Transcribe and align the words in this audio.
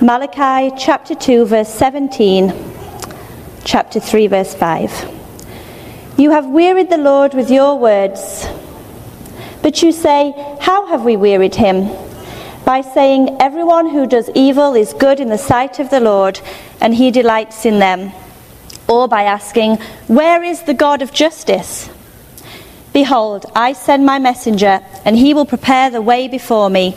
Malachi 0.00 0.72
chapter 0.78 1.12
2, 1.12 1.44
verse 1.46 1.68
17, 1.68 2.54
chapter 3.64 3.98
3, 3.98 4.28
verse 4.28 4.54
5. 4.54 6.14
You 6.16 6.30
have 6.30 6.46
wearied 6.46 6.88
the 6.88 6.96
Lord 6.96 7.34
with 7.34 7.50
your 7.50 7.76
words. 7.76 8.46
But 9.60 9.82
you 9.82 9.90
say, 9.90 10.34
How 10.60 10.86
have 10.86 11.02
we 11.02 11.16
wearied 11.16 11.56
him? 11.56 11.88
By 12.64 12.80
saying, 12.82 13.38
Everyone 13.40 13.90
who 13.90 14.06
does 14.06 14.30
evil 14.36 14.74
is 14.74 14.92
good 14.92 15.18
in 15.18 15.30
the 15.30 15.36
sight 15.36 15.80
of 15.80 15.90
the 15.90 15.98
Lord, 15.98 16.38
and 16.80 16.94
he 16.94 17.10
delights 17.10 17.66
in 17.66 17.80
them. 17.80 18.12
Or 18.88 19.08
by 19.08 19.24
asking, 19.24 19.78
Where 20.06 20.44
is 20.44 20.62
the 20.62 20.74
God 20.74 21.02
of 21.02 21.12
justice? 21.12 21.90
Behold, 22.92 23.46
I 23.52 23.72
send 23.72 24.06
my 24.06 24.20
messenger, 24.20 24.78
and 25.04 25.18
he 25.18 25.34
will 25.34 25.44
prepare 25.44 25.90
the 25.90 26.00
way 26.00 26.28
before 26.28 26.70
me. 26.70 26.96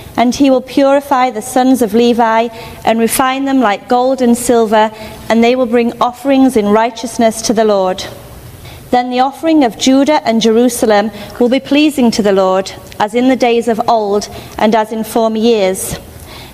and 0.17 0.35
he 0.35 0.49
will 0.49 0.61
purify 0.61 1.29
the 1.29 1.41
sons 1.41 1.81
of 1.81 1.93
Levi, 1.93 2.49
and 2.85 2.99
refine 2.99 3.45
them 3.45 3.59
like 3.59 3.89
gold 3.89 4.21
and 4.21 4.37
silver, 4.37 4.91
and 5.29 5.43
they 5.43 5.55
will 5.55 5.65
bring 5.65 5.99
offerings 6.01 6.57
in 6.57 6.67
righteousness 6.67 7.41
to 7.43 7.53
the 7.53 7.65
Lord. 7.65 8.03
Then 8.91 9.09
the 9.09 9.21
offering 9.21 9.63
of 9.63 9.79
Judah 9.79 10.21
and 10.27 10.41
Jerusalem 10.41 11.11
will 11.39 11.47
be 11.47 11.61
pleasing 11.61 12.11
to 12.11 12.21
the 12.21 12.33
Lord, 12.33 12.71
as 12.99 13.15
in 13.15 13.29
the 13.29 13.37
days 13.37 13.69
of 13.69 13.89
old 13.89 14.27
and 14.57 14.75
as 14.75 14.91
in 14.91 15.05
former 15.05 15.37
years. 15.37 15.97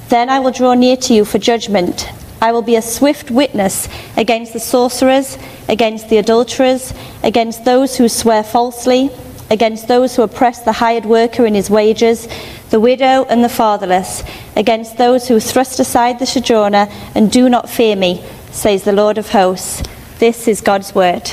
Then 0.10 0.30
I 0.30 0.40
will 0.40 0.52
draw 0.52 0.76
near 0.76 0.98
to 0.98 1.14
you 1.16 1.26
for 1.26 1.40
judgment. 1.40 2.08
I 2.40 2.52
will 2.52 2.62
be 2.62 2.76
a 2.76 2.82
swift 2.84 3.32
witness 3.32 3.90
against 4.16 4.54
the 4.54 4.60
sorcerers, 4.60 5.38
against 5.68 6.10
the 6.10 6.18
adulterers, 6.18 6.94
against 7.24 7.66
those 7.66 7.98
who 7.98 8.08
swear 8.08 8.44
falsely, 8.44 9.10
against 9.50 9.88
those 9.88 10.16
who 10.16 10.22
oppress 10.22 10.62
the 10.62 10.74
hired 10.74 11.06
worker 11.06 11.46
in 11.48 11.56
his 11.56 11.72
wages, 11.72 12.28
the 12.70 12.80
widow 12.80 13.26
and 13.26 13.44
the 13.44 13.50
fatherless, 13.50 14.24
against 14.56 14.98
those 14.98 15.28
who 15.28 15.40
thrust 15.40 15.80
aside 15.80 16.20
the 16.20 16.26
sojourner 16.26 16.88
and 17.16 17.32
do 17.32 17.50
not 17.50 17.70
fear 17.70 17.96
me, 17.96 18.24
says 18.52 18.84
the 18.84 18.92
Lord 18.92 19.18
of 19.18 19.30
hosts. 19.30 19.84
This 20.20 20.48
is 20.48 20.62
God's 20.62 20.94
word. 20.94 21.30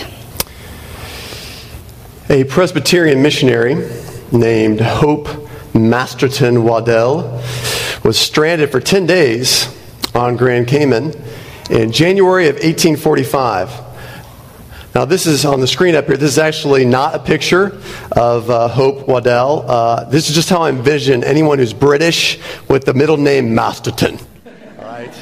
A 2.28 2.44
Presbyterian 2.44 3.22
missionary 3.22 3.74
named 4.32 4.80
Hope 4.80 5.28
Masterton 5.74 6.64
Waddell 6.64 7.42
was 8.04 8.18
stranded 8.18 8.70
for 8.70 8.80
10 8.80 9.06
days 9.06 9.68
on 10.14 10.36
Grand 10.36 10.68
Cayman 10.68 11.12
in 11.70 11.90
January 11.90 12.48
of 12.48 12.54
1845. 12.54 13.93
Now, 14.94 15.04
this 15.04 15.26
is 15.26 15.44
on 15.44 15.58
the 15.58 15.66
screen 15.66 15.96
up 15.96 16.06
here. 16.06 16.16
This 16.16 16.30
is 16.30 16.38
actually 16.38 16.84
not 16.84 17.16
a 17.16 17.18
picture 17.18 17.76
of 18.12 18.48
uh, 18.48 18.68
Hope 18.68 19.08
Waddell. 19.08 19.68
Uh, 19.68 20.04
this 20.04 20.28
is 20.28 20.36
just 20.36 20.48
how 20.48 20.62
I 20.62 20.68
envision 20.68 21.24
anyone 21.24 21.58
who's 21.58 21.72
British 21.72 22.38
with 22.68 22.84
the 22.84 22.94
middle 22.94 23.16
name 23.16 23.56
Masterton. 23.56 24.16
All 24.78 24.84
right. 24.84 25.12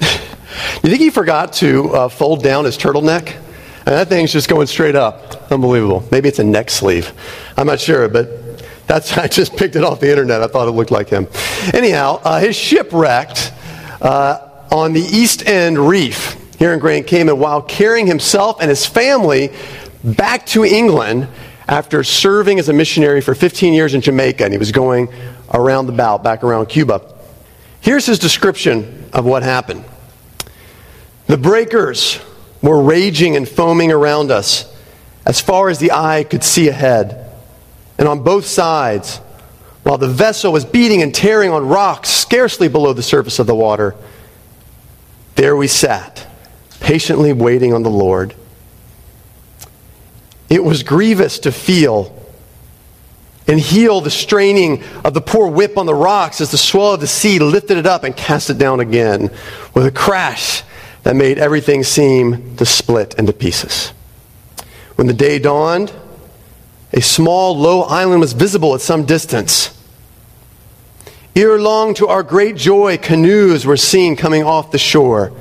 you 0.00 0.90
think 0.90 1.00
he 1.00 1.10
forgot 1.10 1.52
to 1.54 1.88
uh, 1.92 2.08
fold 2.08 2.44
down 2.44 2.66
his 2.66 2.78
turtleneck? 2.78 3.34
And 3.78 3.96
that 3.96 4.06
thing's 4.06 4.32
just 4.32 4.48
going 4.48 4.68
straight 4.68 4.94
up. 4.94 5.50
Unbelievable. 5.50 6.06
Maybe 6.12 6.28
it's 6.28 6.38
a 6.38 6.44
neck 6.44 6.70
sleeve. 6.70 7.12
I'm 7.56 7.66
not 7.66 7.80
sure, 7.80 8.08
but 8.08 8.64
that's 8.86 9.18
I 9.18 9.26
just 9.26 9.56
picked 9.56 9.74
it 9.74 9.82
off 9.82 9.98
the 9.98 10.08
internet. 10.08 10.40
I 10.40 10.46
thought 10.46 10.68
it 10.68 10.72
looked 10.72 10.92
like 10.92 11.08
him. 11.08 11.26
Anyhow, 11.74 12.20
uh, 12.22 12.38
his 12.38 12.54
ship 12.54 12.90
wrecked 12.92 13.52
uh, 14.00 14.38
on 14.70 14.92
the 14.92 15.00
East 15.00 15.48
End 15.48 15.76
Reef 15.76 16.37
here 16.58 16.72
in 16.72 16.78
Grand 16.78 17.06
Cayman 17.06 17.38
while 17.38 17.62
carrying 17.62 18.06
himself 18.06 18.60
and 18.60 18.68
his 18.68 18.84
family 18.84 19.52
back 20.04 20.46
to 20.46 20.64
England 20.64 21.28
after 21.68 22.02
serving 22.02 22.58
as 22.58 22.68
a 22.68 22.72
missionary 22.72 23.20
for 23.20 23.34
15 23.34 23.74
years 23.74 23.94
in 23.94 24.00
Jamaica, 24.00 24.44
and 24.44 24.52
he 24.52 24.58
was 24.58 24.72
going 24.72 25.08
around 25.52 25.86
the 25.86 25.92
bout, 25.92 26.22
back 26.22 26.42
around 26.42 26.66
Cuba. 26.66 27.14
Here's 27.80 28.06
his 28.06 28.18
description 28.18 29.08
of 29.12 29.24
what 29.24 29.42
happened. 29.42 29.84
The 31.26 31.36
breakers 31.36 32.18
were 32.62 32.82
raging 32.82 33.36
and 33.36 33.48
foaming 33.48 33.92
around 33.92 34.30
us 34.30 34.74
as 35.26 35.40
far 35.40 35.68
as 35.68 35.78
the 35.78 35.92
eye 35.92 36.24
could 36.24 36.42
see 36.42 36.68
ahead. 36.68 37.30
And 37.98 38.08
on 38.08 38.22
both 38.22 38.46
sides, 38.46 39.18
while 39.82 39.98
the 39.98 40.08
vessel 40.08 40.52
was 40.52 40.64
beating 40.64 41.02
and 41.02 41.14
tearing 41.14 41.50
on 41.50 41.68
rocks 41.68 42.08
scarcely 42.08 42.68
below 42.68 42.94
the 42.94 43.02
surface 43.02 43.38
of 43.38 43.46
the 43.46 43.54
water, 43.54 43.94
there 45.34 45.54
we 45.54 45.68
sat, 45.68 46.26
patiently 46.88 47.34
waiting 47.34 47.74
on 47.74 47.82
the 47.82 47.90
Lord. 47.90 48.34
It 50.48 50.64
was 50.64 50.82
grievous 50.82 51.38
to 51.40 51.52
feel 51.52 52.18
and 53.46 53.60
heal 53.60 54.00
the 54.00 54.10
straining 54.10 54.82
of 55.04 55.12
the 55.12 55.20
poor 55.20 55.48
whip 55.48 55.76
on 55.76 55.84
the 55.84 55.94
rocks 55.94 56.40
as 56.40 56.50
the 56.50 56.56
swell 56.56 56.94
of 56.94 57.00
the 57.00 57.06
sea 57.06 57.40
lifted 57.40 57.76
it 57.76 57.84
up 57.84 58.04
and 58.04 58.16
cast 58.16 58.48
it 58.48 58.56
down 58.56 58.80
again 58.80 59.30
with 59.74 59.84
a 59.84 59.90
crash 59.90 60.62
that 61.02 61.14
made 61.14 61.36
everything 61.36 61.84
seem 61.84 62.56
to 62.56 62.64
split 62.64 63.14
into 63.18 63.34
pieces. 63.34 63.90
When 64.94 65.08
the 65.08 65.12
day 65.12 65.38
dawned, 65.38 65.92
a 66.94 67.02
small, 67.02 67.54
low 67.54 67.82
island 67.82 68.20
was 68.20 68.32
visible 68.32 68.74
at 68.74 68.80
some 68.80 69.04
distance. 69.04 69.78
Ere 71.36 71.60
long, 71.60 71.92
to 71.96 72.08
our 72.08 72.22
great 72.22 72.56
joy, 72.56 72.96
canoes 72.96 73.66
were 73.66 73.76
seen 73.76 74.16
coming 74.16 74.42
off 74.42 74.70
the 74.70 74.78
shore. 74.78 75.34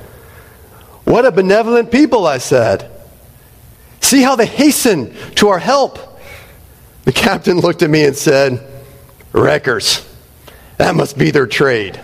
What 1.07 1.25
a 1.25 1.31
benevolent 1.31 1.89
people, 1.89 2.27
I 2.27 2.37
said. 2.37 2.91
See 4.01 4.21
how 4.21 4.35
they 4.35 4.45
hasten 4.45 5.15
to 5.35 5.47
our 5.47 5.57
help. 5.57 5.97
The 7.05 7.13
captain 7.13 7.61
looked 7.61 7.81
at 7.81 7.89
me 7.89 8.03
and 8.03 8.13
said, 8.13 8.61
Wreckers. 9.31 10.05
That 10.75 10.97
must 10.97 11.17
be 11.17 11.31
their 11.31 11.47
trade. 11.47 11.97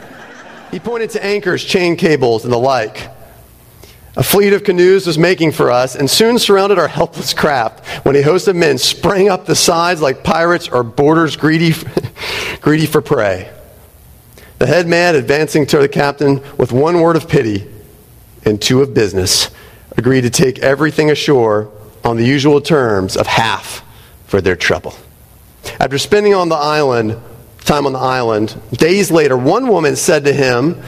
He 0.72 0.80
pointed 0.80 1.09
to 1.12 1.24
anchors, 1.24 1.66
chain 1.66 1.97
cables, 1.97 2.46
and 2.46 2.53
the 2.53 2.58
like. 2.58 3.09
A 4.16 4.24
fleet 4.24 4.53
of 4.53 4.63
canoes 4.63 5.06
was 5.06 5.18
making 5.18 5.52
for 5.52 5.69
us 5.69 5.97
and 5.97 6.09
soon 6.09 6.40
surrounded 6.40 6.80
our 6.80 6.88
helpless 6.88 7.34
craft 7.34 7.86
when 8.06 8.16
a 8.16 8.22
host 8.22 8.47
of 8.47 8.56
men 8.56 8.78
sprang 8.78 9.28
up 9.28 9.46
the 9.46 9.53
sides 9.56 10.02
like 10.02 10.24
pirates 10.24 10.69
or 10.69 10.81
boarders 10.81 11.36
greedy, 11.36 11.74
greedy 12.62 12.86
for 12.86 13.02
prey. 13.02 13.52
The 14.59 14.66
head 14.66 14.88
man, 14.88 15.16
advancing 15.16 15.66
to 15.68 15.80
the 15.80 15.90
captain 15.90 16.42
with 16.58 16.72
one 16.72 17.02
word 17.02 17.18
of 17.18 17.28
pity 17.28 17.72
and 18.46 18.62
two 18.62 18.81
of 18.81 18.94
business, 18.94 19.50
agreed 19.98 20.22
to 20.22 20.30
take 20.30 20.59
everything 20.59 21.09
ashore 21.09 21.72
on 22.04 22.18
the 22.18 22.26
usual 22.26 22.62
terms 22.62 23.16
of 23.16 23.28
half 23.28 23.86
for 24.26 24.42
their 24.42 24.56
trouble. 24.56 24.96
After 25.80 25.98
spending 25.98 26.34
on 26.34 26.50
the 26.50 26.56
island, 26.56 27.18
time 27.64 27.86
on 27.86 27.94
the 27.94 28.00
island, 28.00 28.59
days 28.72 29.12
later, 29.12 29.38
one 29.38 29.68
woman 29.68 29.96
said 29.96 30.26
to 30.26 30.34
him, 30.34 30.81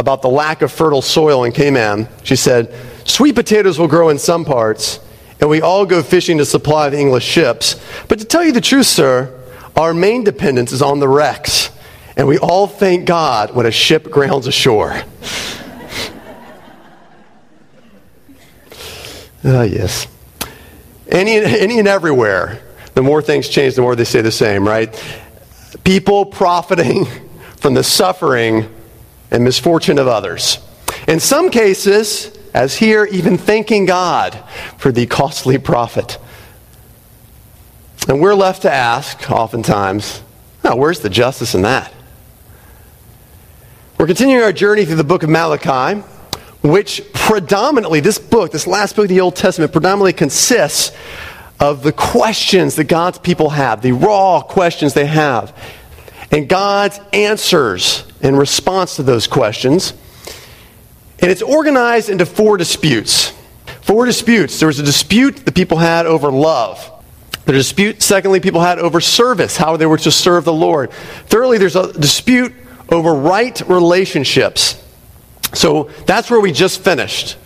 about 0.00 0.22
the 0.22 0.28
lack 0.28 0.62
of 0.62 0.72
fertile 0.72 1.02
soil 1.02 1.44
in 1.44 1.52
Cayman. 1.52 2.08
She 2.22 2.34
said, 2.34 2.74
Sweet 3.04 3.34
potatoes 3.34 3.78
will 3.78 3.88
grow 3.88 4.08
in 4.08 4.18
some 4.18 4.44
parts, 4.44 4.98
and 5.40 5.50
we 5.50 5.60
all 5.60 5.84
go 5.84 6.02
fishing 6.02 6.38
to 6.38 6.44
supply 6.44 6.88
the 6.88 6.98
English 6.98 7.24
ships. 7.24 7.80
But 8.08 8.18
to 8.18 8.24
tell 8.24 8.44
you 8.44 8.52
the 8.52 8.60
truth, 8.60 8.86
sir, 8.86 9.38
our 9.76 9.92
main 9.92 10.24
dependence 10.24 10.72
is 10.72 10.82
on 10.82 11.00
the 11.00 11.08
wrecks, 11.08 11.70
and 12.16 12.26
we 12.26 12.38
all 12.38 12.66
thank 12.66 13.06
God 13.06 13.54
when 13.54 13.66
a 13.66 13.70
ship 13.70 14.10
grounds 14.10 14.46
ashore. 14.46 15.02
Ah, 19.44 19.58
uh, 19.58 19.62
yes. 19.62 20.06
Any, 21.08 21.36
any 21.36 21.78
and 21.78 21.88
everywhere, 21.88 22.62
the 22.94 23.02
more 23.02 23.22
things 23.22 23.48
change, 23.48 23.74
the 23.74 23.82
more 23.82 23.96
they 23.96 24.04
stay 24.04 24.20
the 24.20 24.30
same, 24.30 24.66
right? 24.66 24.94
People 25.84 26.26
profiting 26.26 27.06
from 27.56 27.74
the 27.74 27.82
suffering 27.82 28.72
and 29.30 29.44
misfortune 29.44 29.98
of 29.98 30.06
others. 30.06 30.58
In 31.08 31.20
some 31.20 31.50
cases, 31.50 32.36
as 32.52 32.76
here, 32.76 33.06
even 33.06 33.38
thanking 33.38 33.86
God 33.86 34.38
for 34.76 34.92
the 34.92 35.06
costly 35.06 35.58
profit. 35.58 36.18
And 38.08 38.20
we're 38.20 38.34
left 38.34 38.62
to 38.62 38.72
ask, 38.72 39.30
oftentimes, 39.30 40.22
oh, 40.64 40.76
where's 40.76 41.00
the 41.00 41.10
justice 41.10 41.54
in 41.54 41.62
that? 41.62 41.92
We're 43.98 44.06
continuing 44.06 44.42
our 44.42 44.52
journey 44.52 44.84
through 44.84 44.96
the 44.96 45.04
book 45.04 45.22
of 45.22 45.28
Malachi, 45.28 46.02
which 46.62 47.02
predominantly, 47.12 48.00
this 48.00 48.18
book, 48.18 48.52
this 48.52 48.66
last 48.66 48.96
book 48.96 49.04
of 49.04 49.08
the 49.08 49.20
Old 49.20 49.36
Testament, 49.36 49.72
predominantly 49.72 50.12
consists 50.12 50.94
of 51.58 51.82
the 51.82 51.92
questions 51.92 52.76
that 52.76 52.84
God's 52.84 53.18
people 53.18 53.50
have, 53.50 53.82
the 53.82 53.92
raw 53.92 54.40
questions 54.40 54.94
they 54.94 55.06
have, 55.06 55.56
and 56.30 56.48
God's 56.48 57.00
answers 57.12 58.04
in 58.20 58.36
response 58.36 58.96
to 58.96 59.02
those 59.02 59.26
questions. 59.26 59.92
And 61.20 61.30
it's 61.30 61.42
organized 61.42 62.08
into 62.08 62.24
four 62.24 62.56
disputes. 62.56 63.32
Four 63.82 64.06
disputes. 64.06 64.58
There 64.58 64.68
was 64.68 64.78
a 64.78 64.84
dispute 64.84 65.44
the 65.44 65.52
people 65.52 65.78
had 65.78 66.06
over 66.06 66.30
love. 66.30 66.90
The 67.44 67.52
dispute, 67.52 68.00
secondly, 68.02 68.40
people 68.40 68.60
had 68.60 68.78
over 68.78 69.00
service, 69.00 69.56
how 69.56 69.76
they 69.76 69.86
were 69.86 69.98
to 69.98 70.10
serve 70.10 70.44
the 70.44 70.52
Lord. 70.52 70.92
Thirdly, 71.26 71.58
there's 71.58 71.76
a 71.76 71.92
dispute 71.92 72.52
over 72.90 73.12
right 73.12 73.60
relationships. 73.68 74.82
So 75.52 75.84
that's 76.06 76.30
where 76.30 76.40
we 76.40 76.52
just 76.52 76.82
finished, 76.82 77.36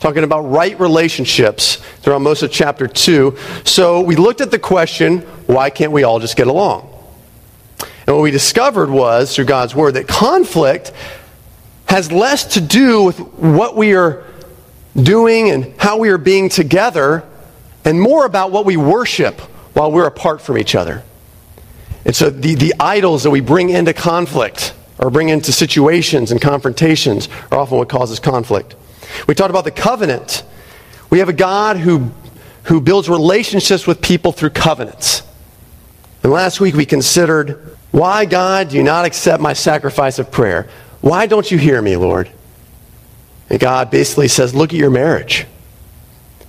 talking 0.00 0.24
about 0.24 0.42
right 0.42 0.78
relationships 0.78 1.76
throughout 2.00 2.20
most 2.20 2.42
of 2.42 2.52
chapter 2.52 2.86
2. 2.86 3.36
So 3.64 4.00
we 4.00 4.16
looked 4.16 4.40
at 4.40 4.50
the 4.50 4.58
question 4.58 5.20
why 5.46 5.70
can't 5.70 5.92
we 5.92 6.04
all 6.04 6.20
just 6.20 6.36
get 6.36 6.46
along? 6.46 6.90
And 8.06 8.14
what 8.16 8.22
we 8.22 8.30
discovered 8.30 8.90
was, 8.90 9.34
through 9.34 9.46
God's 9.46 9.74
Word, 9.74 9.94
that 9.94 10.06
conflict 10.06 10.92
has 11.86 12.12
less 12.12 12.54
to 12.54 12.60
do 12.60 13.04
with 13.04 13.18
what 13.18 13.76
we 13.76 13.94
are 13.94 14.24
doing 15.00 15.50
and 15.50 15.74
how 15.78 15.98
we 15.98 16.10
are 16.10 16.18
being 16.18 16.48
together, 16.48 17.24
and 17.84 18.00
more 18.00 18.24
about 18.24 18.50
what 18.50 18.64
we 18.64 18.76
worship 18.76 19.40
while 19.74 19.90
we're 19.90 20.06
apart 20.06 20.40
from 20.40 20.58
each 20.58 20.74
other. 20.74 21.02
And 22.04 22.14
so 22.14 22.30
the, 22.30 22.54
the 22.54 22.74
idols 22.78 23.22
that 23.22 23.30
we 23.30 23.40
bring 23.40 23.70
into 23.70 23.92
conflict 23.92 24.74
or 24.98 25.10
bring 25.10 25.28
into 25.28 25.52
situations 25.52 26.30
and 26.30 26.40
confrontations 26.40 27.28
are 27.50 27.58
often 27.58 27.78
what 27.78 27.88
causes 27.88 28.18
conflict. 28.18 28.76
We 29.26 29.34
talked 29.34 29.50
about 29.50 29.64
the 29.64 29.70
covenant. 29.70 30.44
We 31.10 31.18
have 31.18 31.28
a 31.28 31.34
God 31.34 31.76
who, 31.76 32.10
who 32.64 32.80
builds 32.80 33.08
relationships 33.08 33.86
with 33.86 34.00
people 34.00 34.32
through 34.32 34.50
covenants. 34.50 35.22
And 36.22 36.32
last 36.32 36.60
week 36.60 36.74
we 36.74 36.86
considered 36.86 37.76
why, 37.90 38.24
God, 38.24 38.70
do 38.70 38.76
you 38.76 38.82
not 38.82 39.04
accept 39.04 39.42
my 39.42 39.52
sacrifice 39.52 40.18
of 40.18 40.30
prayer? 40.30 40.68
Why 41.00 41.26
don't 41.26 41.48
you 41.50 41.58
hear 41.58 41.80
me, 41.80 41.96
Lord? 41.96 42.30
And 43.50 43.60
God 43.60 43.90
basically 43.90 44.28
says, 44.28 44.54
look 44.54 44.72
at 44.72 44.78
your 44.78 44.90
marriage. 44.90 45.46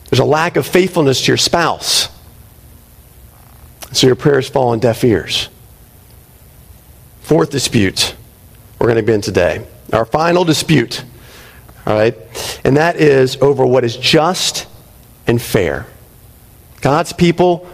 There's 0.09 0.19
a 0.19 0.25
lack 0.25 0.55
of 0.55 0.65
faithfulness 0.65 1.21
to 1.21 1.27
your 1.27 1.37
spouse. 1.37 2.09
So 3.91 4.07
your 4.07 4.15
prayers 4.15 4.47
fall 4.49 4.69
on 4.69 4.79
deaf 4.79 5.03
ears. 5.03 5.49
Fourth 7.21 7.49
dispute 7.49 8.15
we're 8.79 8.87
going 8.87 8.97
to 8.97 9.03
be 9.03 9.13
in 9.13 9.21
today. 9.21 9.65
Our 9.93 10.05
final 10.05 10.43
dispute, 10.43 11.03
all 11.85 11.93
right, 11.93 12.15
and 12.63 12.77
that 12.77 12.97
is 12.97 13.37
over 13.37 13.65
what 13.65 13.83
is 13.83 13.97
just 13.97 14.67
and 15.27 15.41
fair. 15.41 15.85
God's 16.81 17.13
people 17.13 17.69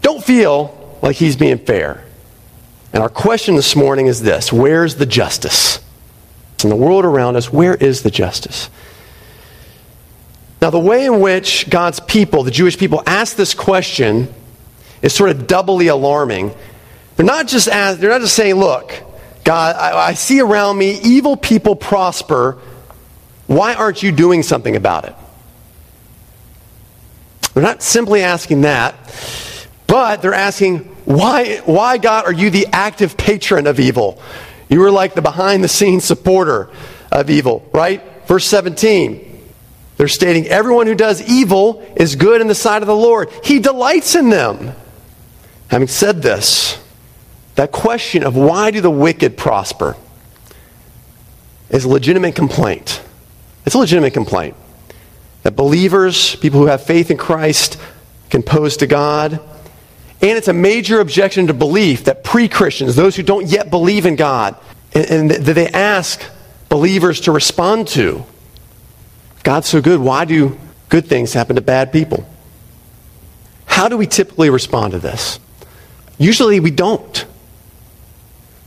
don't 0.00 0.22
feel 0.22 0.98
like 1.02 1.16
He's 1.16 1.36
being 1.36 1.58
fair. 1.58 2.04
And 2.92 3.02
our 3.02 3.08
question 3.08 3.56
this 3.56 3.74
morning 3.74 4.06
is 4.06 4.22
this 4.22 4.52
Where's 4.52 4.96
the 4.96 5.06
justice? 5.06 5.80
In 6.62 6.70
the 6.70 6.76
world 6.76 7.04
around 7.04 7.36
us, 7.36 7.52
where 7.52 7.74
is 7.74 8.02
the 8.02 8.10
justice? 8.10 8.70
Now, 10.60 10.70
the 10.70 10.78
way 10.78 11.06
in 11.06 11.20
which 11.20 11.68
God's 11.68 11.98
people, 11.98 12.44
the 12.44 12.52
Jewish 12.52 12.78
people, 12.78 13.02
ask 13.04 13.34
this 13.34 13.52
question 13.52 14.32
is 15.02 15.12
sort 15.12 15.30
of 15.30 15.48
doubly 15.48 15.88
alarming. 15.88 16.54
They're 17.16 17.26
not 17.26 17.48
just, 17.48 17.66
ask, 17.66 17.98
they're 17.98 18.10
not 18.10 18.20
just 18.20 18.36
saying, 18.36 18.54
look, 18.54 18.92
God, 19.44 19.76
I, 19.76 20.08
I 20.08 20.14
see 20.14 20.40
around 20.40 20.78
me 20.78 21.00
evil 21.02 21.36
people 21.36 21.74
prosper. 21.74 22.58
Why 23.46 23.74
aren't 23.74 24.02
you 24.02 24.12
doing 24.12 24.42
something 24.42 24.76
about 24.76 25.04
it? 25.04 25.14
They're 27.54 27.62
not 27.62 27.82
simply 27.82 28.22
asking 28.22 28.62
that, 28.62 28.94
but 29.86 30.22
they're 30.22 30.32
asking, 30.32 30.84
why, 31.04 31.58
why, 31.64 31.98
God, 31.98 32.24
are 32.24 32.32
you 32.32 32.50
the 32.50 32.68
active 32.72 33.16
patron 33.16 33.66
of 33.66 33.78
evil? 33.78 34.22
You 34.68 34.80
were 34.80 34.90
like 34.90 35.14
the 35.14 35.22
behind 35.22 35.62
the 35.62 35.68
scenes 35.68 36.04
supporter 36.04 36.70
of 37.10 37.28
evil, 37.28 37.68
right? 37.72 38.02
Verse 38.26 38.46
17. 38.46 39.28
They're 39.98 40.08
stating, 40.08 40.46
everyone 40.46 40.86
who 40.86 40.94
does 40.94 41.20
evil 41.22 41.86
is 41.96 42.16
good 42.16 42.40
in 42.40 42.46
the 42.46 42.54
sight 42.54 42.82
of 42.82 42.88
the 42.88 42.96
Lord. 42.96 43.30
He 43.44 43.58
delights 43.58 44.14
in 44.14 44.30
them. 44.30 44.72
Having 45.68 45.88
said 45.88 46.22
this, 46.22 46.81
that 47.54 47.72
question 47.72 48.24
of 48.24 48.36
why 48.36 48.70
do 48.70 48.80
the 48.80 48.90
wicked 48.90 49.36
prosper 49.36 49.96
is 51.70 51.84
a 51.84 51.88
legitimate 51.88 52.34
complaint. 52.34 53.02
It's 53.64 53.74
a 53.74 53.78
legitimate 53.78 54.12
complaint 54.12 54.56
that 55.42 55.56
believers, 55.56 56.36
people 56.36 56.60
who 56.60 56.66
have 56.66 56.84
faith 56.84 57.10
in 57.10 57.16
Christ, 57.16 57.78
can 58.30 58.42
pose 58.42 58.76
to 58.78 58.86
God. 58.86 59.32
And 60.20 60.38
it's 60.38 60.48
a 60.48 60.52
major 60.52 61.00
objection 61.00 61.48
to 61.48 61.54
belief 61.54 62.04
that 62.04 62.22
pre 62.22 62.48
Christians, 62.48 62.94
those 62.94 63.16
who 63.16 63.22
don't 63.22 63.46
yet 63.46 63.70
believe 63.70 64.06
in 64.06 64.16
God, 64.16 64.56
and, 64.94 65.10
and 65.10 65.30
that 65.30 65.54
they 65.54 65.68
ask 65.68 66.22
believers 66.68 67.22
to 67.22 67.32
respond 67.32 67.88
to. 67.88 68.24
God's 69.42 69.68
so 69.68 69.80
good, 69.80 69.98
why 69.98 70.24
do 70.24 70.56
good 70.88 71.06
things 71.06 71.32
happen 71.32 71.56
to 71.56 71.62
bad 71.62 71.92
people? 71.92 72.24
How 73.66 73.88
do 73.88 73.96
we 73.96 74.06
typically 74.06 74.50
respond 74.50 74.92
to 74.92 74.98
this? 74.98 75.40
Usually 76.18 76.60
we 76.60 76.70
don't. 76.70 77.26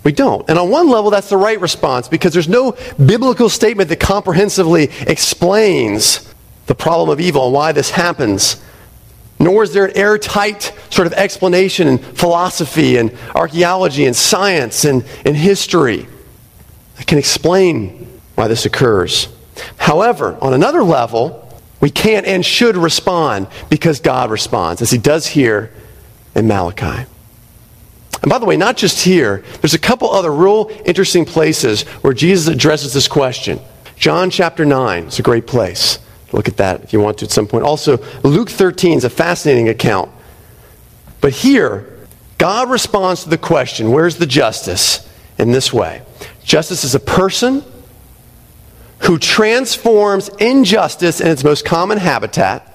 We 0.06 0.12
don't. 0.12 0.48
And 0.48 0.60
on 0.60 0.70
one 0.70 0.88
level, 0.88 1.10
that's 1.10 1.30
the 1.30 1.36
right 1.36 1.60
response 1.60 2.08
because 2.08 2.32
there's 2.32 2.48
no 2.48 2.78
biblical 3.04 3.50
statement 3.50 3.90
that 3.90 4.00
comprehensively 4.00 4.92
explains 5.02 6.32
the 6.68 6.76
problem 6.76 7.10
of 7.10 7.20
evil 7.20 7.46
and 7.46 7.54
why 7.54 7.72
this 7.72 7.90
happens. 7.90 8.64
Nor 9.40 9.64
is 9.64 9.74
there 9.74 9.86
an 9.86 9.98
airtight 9.98 10.72
sort 10.92 11.08
of 11.08 11.14
explanation 11.14 11.88
in 11.88 11.98
philosophy 11.98 12.98
and 12.98 13.18
archaeology 13.34 14.06
and 14.06 14.16
science 14.16 14.86
and, 14.86 15.04
and 15.26 15.36
history 15.36 16.08
that 16.98 17.08
can 17.08 17.18
explain 17.18 18.22
why 18.36 18.48
this 18.48 18.66
occurs. 18.66 19.28
However, 19.78 20.38
on 20.40 20.54
another 20.54 20.84
level, 20.84 21.42
we 21.82 21.90
can 21.90 22.26
and 22.26 22.46
should 22.46 22.78
respond 22.78 23.48
because 23.72 24.00
God 24.00 24.30
responds, 24.30 24.84
as 24.84 24.92
he 24.92 25.00
does 25.00 25.26
here 25.26 25.74
in 26.36 26.48
Malachi. 26.48 27.10
And 28.26 28.32
by 28.32 28.40
the 28.40 28.46
way, 28.48 28.58
not 28.58 28.76
just 28.76 29.06
here, 29.06 29.44
there's 29.62 29.76
a 29.76 29.80
couple 29.80 30.10
other 30.10 30.32
real 30.32 30.72
interesting 30.84 31.26
places 31.26 31.84
where 32.02 32.12
Jesus 32.12 32.52
addresses 32.52 32.92
this 32.92 33.08
question. 33.08 33.60
John 33.98 34.32
chapter 34.32 34.66
9 34.66 35.04
is 35.04 35.20
a 35.20 35.22
great 35.22 35.46
place. 35.46 36.00
Look 36.32 36.48
at 36.48 36.58
that 36.58 36.84
if 36.84 36.92
you 36.92 37.00
want 37.00 37.20
to 37.20 37.26
at 37.26 37.32
some 37.32 37.46
point. 37.46 37.66
Also, 37.66 38.00
Luke 38.24 38.50
13 38.50 38.98
is 38.98 39.04
a 39.04 39.12
fascinating 39.12 39.70
account. 39.70 40.10
But 41.22 41.34
here, 41.34 42.00
God 42.40 42.72
responds 42.72 43.22
to 43.26 43.30
the 43.30 43.38
question, 43.38 43.92
where's 43.92 44.16
the 44.16 44.26
justice? 44.26 45.08
In 45.38 45.52
this 45.52 45.72
way 45.72 46.02
Justice 46.44 46.84
is 46.84 46.96
a 46.96 47.00
person 47.00 47.64
who 49.02 49.20
transforms 49.20 50.30
injustice 50.40 51.22
in 51.22 51.28
its 51.28 51.44
most 51.44 51.64
common 51.64 52.00
habitat, 52.00 52.74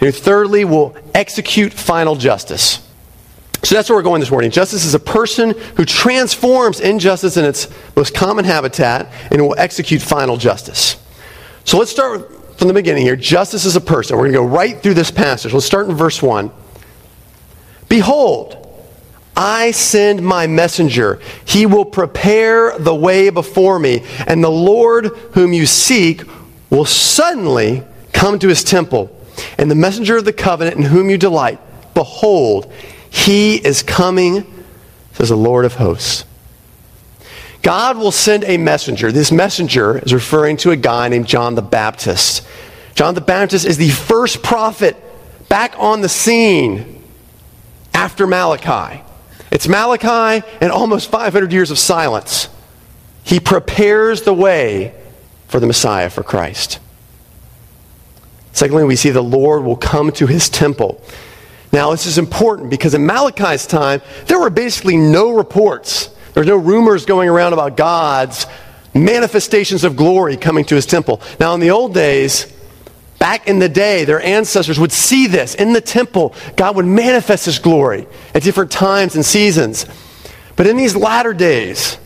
who 0.00 0.10
thirdly 0.10 0.64
will 0.64 0.96
execute 1.14 1.74
final 1.74 2.16
justice. 2.16 2.81
So 3.64 3.76
that's 3.76 3.88
where 3.88 3.96
we're 3.96 4.02
going 4.02 4.20
this 4.20 4.30
morning. 4.30 4.50
Justice 4.50 4.84
is 4.84 4.94
a 4.94 4.98
person 4.98 5.50
who 5.76 5.84
transforms 5.84 6.80
injustice 6.80 7.36
in 7.36 7.44
its 7.44 7.68
most 7.94 8.12
common 8.12 8.44
habitat 8.44 9.12
and 9.30 9.40
will 9.40 9.54
execute 9.56 10.02
final 10.02 10.36
justice. 10.36 10.96
So 11.64 11.78
let's 11.78 11.92
start 11.92 12.58
from 12.58 12.66
the 12.68 12.74
beginning 12.74 13.04
here. 13.04 13.14
Justice 13.14 13.64
is 13.64 13.76
a 13.76 13.80
person. 13.80 14.16
We're 14.16 14.24
going 14.24 14.32
to 14.32 14.38
go 14.40 14.46
right 14.46 14.82
through 14.82 14.94
this 14.94 15.12
passage. 15.12 15.52
Let's 15.52 15.64
start 15.64 15.88
in 15.88 15.94
verse 15.94 16.20
1. 16.20 16.50
Behold, 17.88 18.58
I 19.36 19.70
send 19.70 20.22
my 20.22 20.48
messenger. 20.48 21.20
He 21.44 21.64
will 21.64 21.84
prepare 21.84 22.76
the 22.78 22.94
way 22.94 23.30
before 23.30 23.78
me, 23.78 24.04
and 24.26 24.42
the 24.42 24.50
Lord 24.50 25.06
whom 25.32 25.52
you 25.52 25.66
seek 25.66 26.22
will 26.68 26.84
suddenly 26.84 27.84
come 28.12 28.38
to 28.40 28.48
his 28.48 28.64
temple. 28.64 29.16
And 29.56 29.70
the 29.70 29.76
messenger 29.76 30.16
of 30.16 30.24
the 30.24 30.32
covenant 30.32 30.76
in 30.76 30.82
whom 30.82 31.08
you 31.08 31.16
delight, 31.16 31.60
behold, 31.94 32.72
he 33.12 33.56
is 33.56 33.82
coming, 33.82 34.64
says 35.12 35.28
the 35.28 35.36
Lord 35.36 35.66
of 35.66 35.74
hosts. 35.74 36.24
God 37.60 37.98
will 37.98 38.10
send 38.10 38.42
a 38.44 38.56
messenger. 38.56 39.12
This 39.12 39.30
messenger 39.30 39.98
is 39.98 40.14
referring 40.14 40.56
to 40.58 40.70
a 40.70 40.76
guy 40.76 41.08
named 41.08 41.26
John 41.26 41.54
the 41.54 41.62
Baptist. 41.62 42.44
John 42.94 43.14
the 43.14 43.20
Baptist 43.20 43.66
is 43.66 43.76
the 43.76 43.90
first 43.90 44.42
prophet 44.42 44.96
back 45.50 45.74
on 45.78 46.00
the 46.00 46.08
scene 46.08 47.04
after 47.92 48.26
Malachi. 48.26 49.02
It's 49.50 49.68
Malachi 49.68 50.44
and 50.62 50.72
almost 50.72 51.10
500 51.10 51.52
years 51.52 51.70
of 51.70 51.78
silence. 51.78 52.48
He 53.24 53.38
prepares 53.38 54.22
the 54.22 54.34
way 54.34 54.94
for 55.48 55.60
the 55.60 55.66
Messiah, 55.66 56.08
for 56.08 56.22
Christ. 56.22 56.80
Secondly, 58.52 58.84
we 58.84 58.96
see 58.96 59.10
the 59.10 59.22
Lord 59.22 59.64
will 59.64 59.76
come 59.76 60.10
to 60.12 60.26
his 60.26 60.48
temple. 60.48 61.02
Now, 61.72 61.90
this 61.90 62.06
is 62.06 62.18
important 62.18 62.70
because 62.70 62.94
in 62.94 63.06
Malachi's 63.06 63.66
time, 63.66 64.02
there 64.26 64.38
were 64.38 64.50
basically 64.50 64.96
no 64.96 65.32
reports. 65.32 66.08
There 66.34 66.42
were 66.42 66.48
no 66.48 66.56
rumors 66.56 67.06
going 67.06 67.28
around 67.28 67.52
about 67.52 67.76
God's 67.76 68.46
manifestations 68.94 69.84
of 69.84 69.96
glory 69.96 70.36
coming 70.36 70.64
to 70.66 70.74
his 70.74 70.84
temple. 70.84 71.20
Now, 71.40 71.54
in 71.54 71.60
the 71.60 71.70
old 71.70 71.94
days, 71.94 72.52
back 73.18 73.48
in 73.48 73.58
the 73.58 73.68
day, 73.68 74.04
their 74.04 74.20
ancestors 74.20 74.78
would 74.78 74.92
see 74.92 75.26
this 75.26 75.54
in 75.54 75.72
the 75.72 75.80
temple. 75.80 76.34
God 76.56 76.76
would 76.76 76.86
manifest 76.86 77.46
his 77.46 77.58
glory 77.58 78.06
at 78.34 78.42
different 78.42 78.70
times 78.70 79.14
and 79.14 79.24
seasons. 79.24 79.86
But 80.56 80.66
in 80.66 80.76
these 80.76 80.94
latter 80.94 81.32
days, 81.32 81.96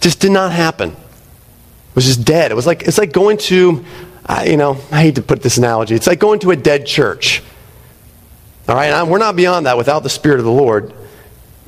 just 0.00 0.20
did 0.20 0.32
not 0.32 0.50
happen. 0.50 0.90
It 0.90 1.94
was 1.94 2.04
just 2.04 2.24
dead. 2.24 2.50
It 2.50 2.54
was 2.54 2.66
like, 2.66 2.82
it's 2.82 2.98
like 2.98 3.12
going 3.12 3.38
to 3.38 3.84
I, 4.26 4.46
you 4.46 4.56
know, 4.56 4.78
I 4.90 5.02
hate 5.02 5.16
to 5.16 5.22
put 5.22 5.42
this 5.42 5.58
analogy. 5.58 5.94
It's 5.94 6.06
like 6.06 6.18
going 6.18 6.40
to 6.40 6.50
a 6.50 6.56
dead 6.56 6.86
church. 6.86 7.42
All 8.68 8.74
right, 8.74 9.02
we're 9.04 9.18
not 9.18 9.36
beyond 9.36 9.66
that 9.66 9.76
without 9.76 10.02
the 10.02 10.08
Spirit 10.08 10.38
of 10.38 10.44
the 10.44 10.52
Lord. 10.52 10.94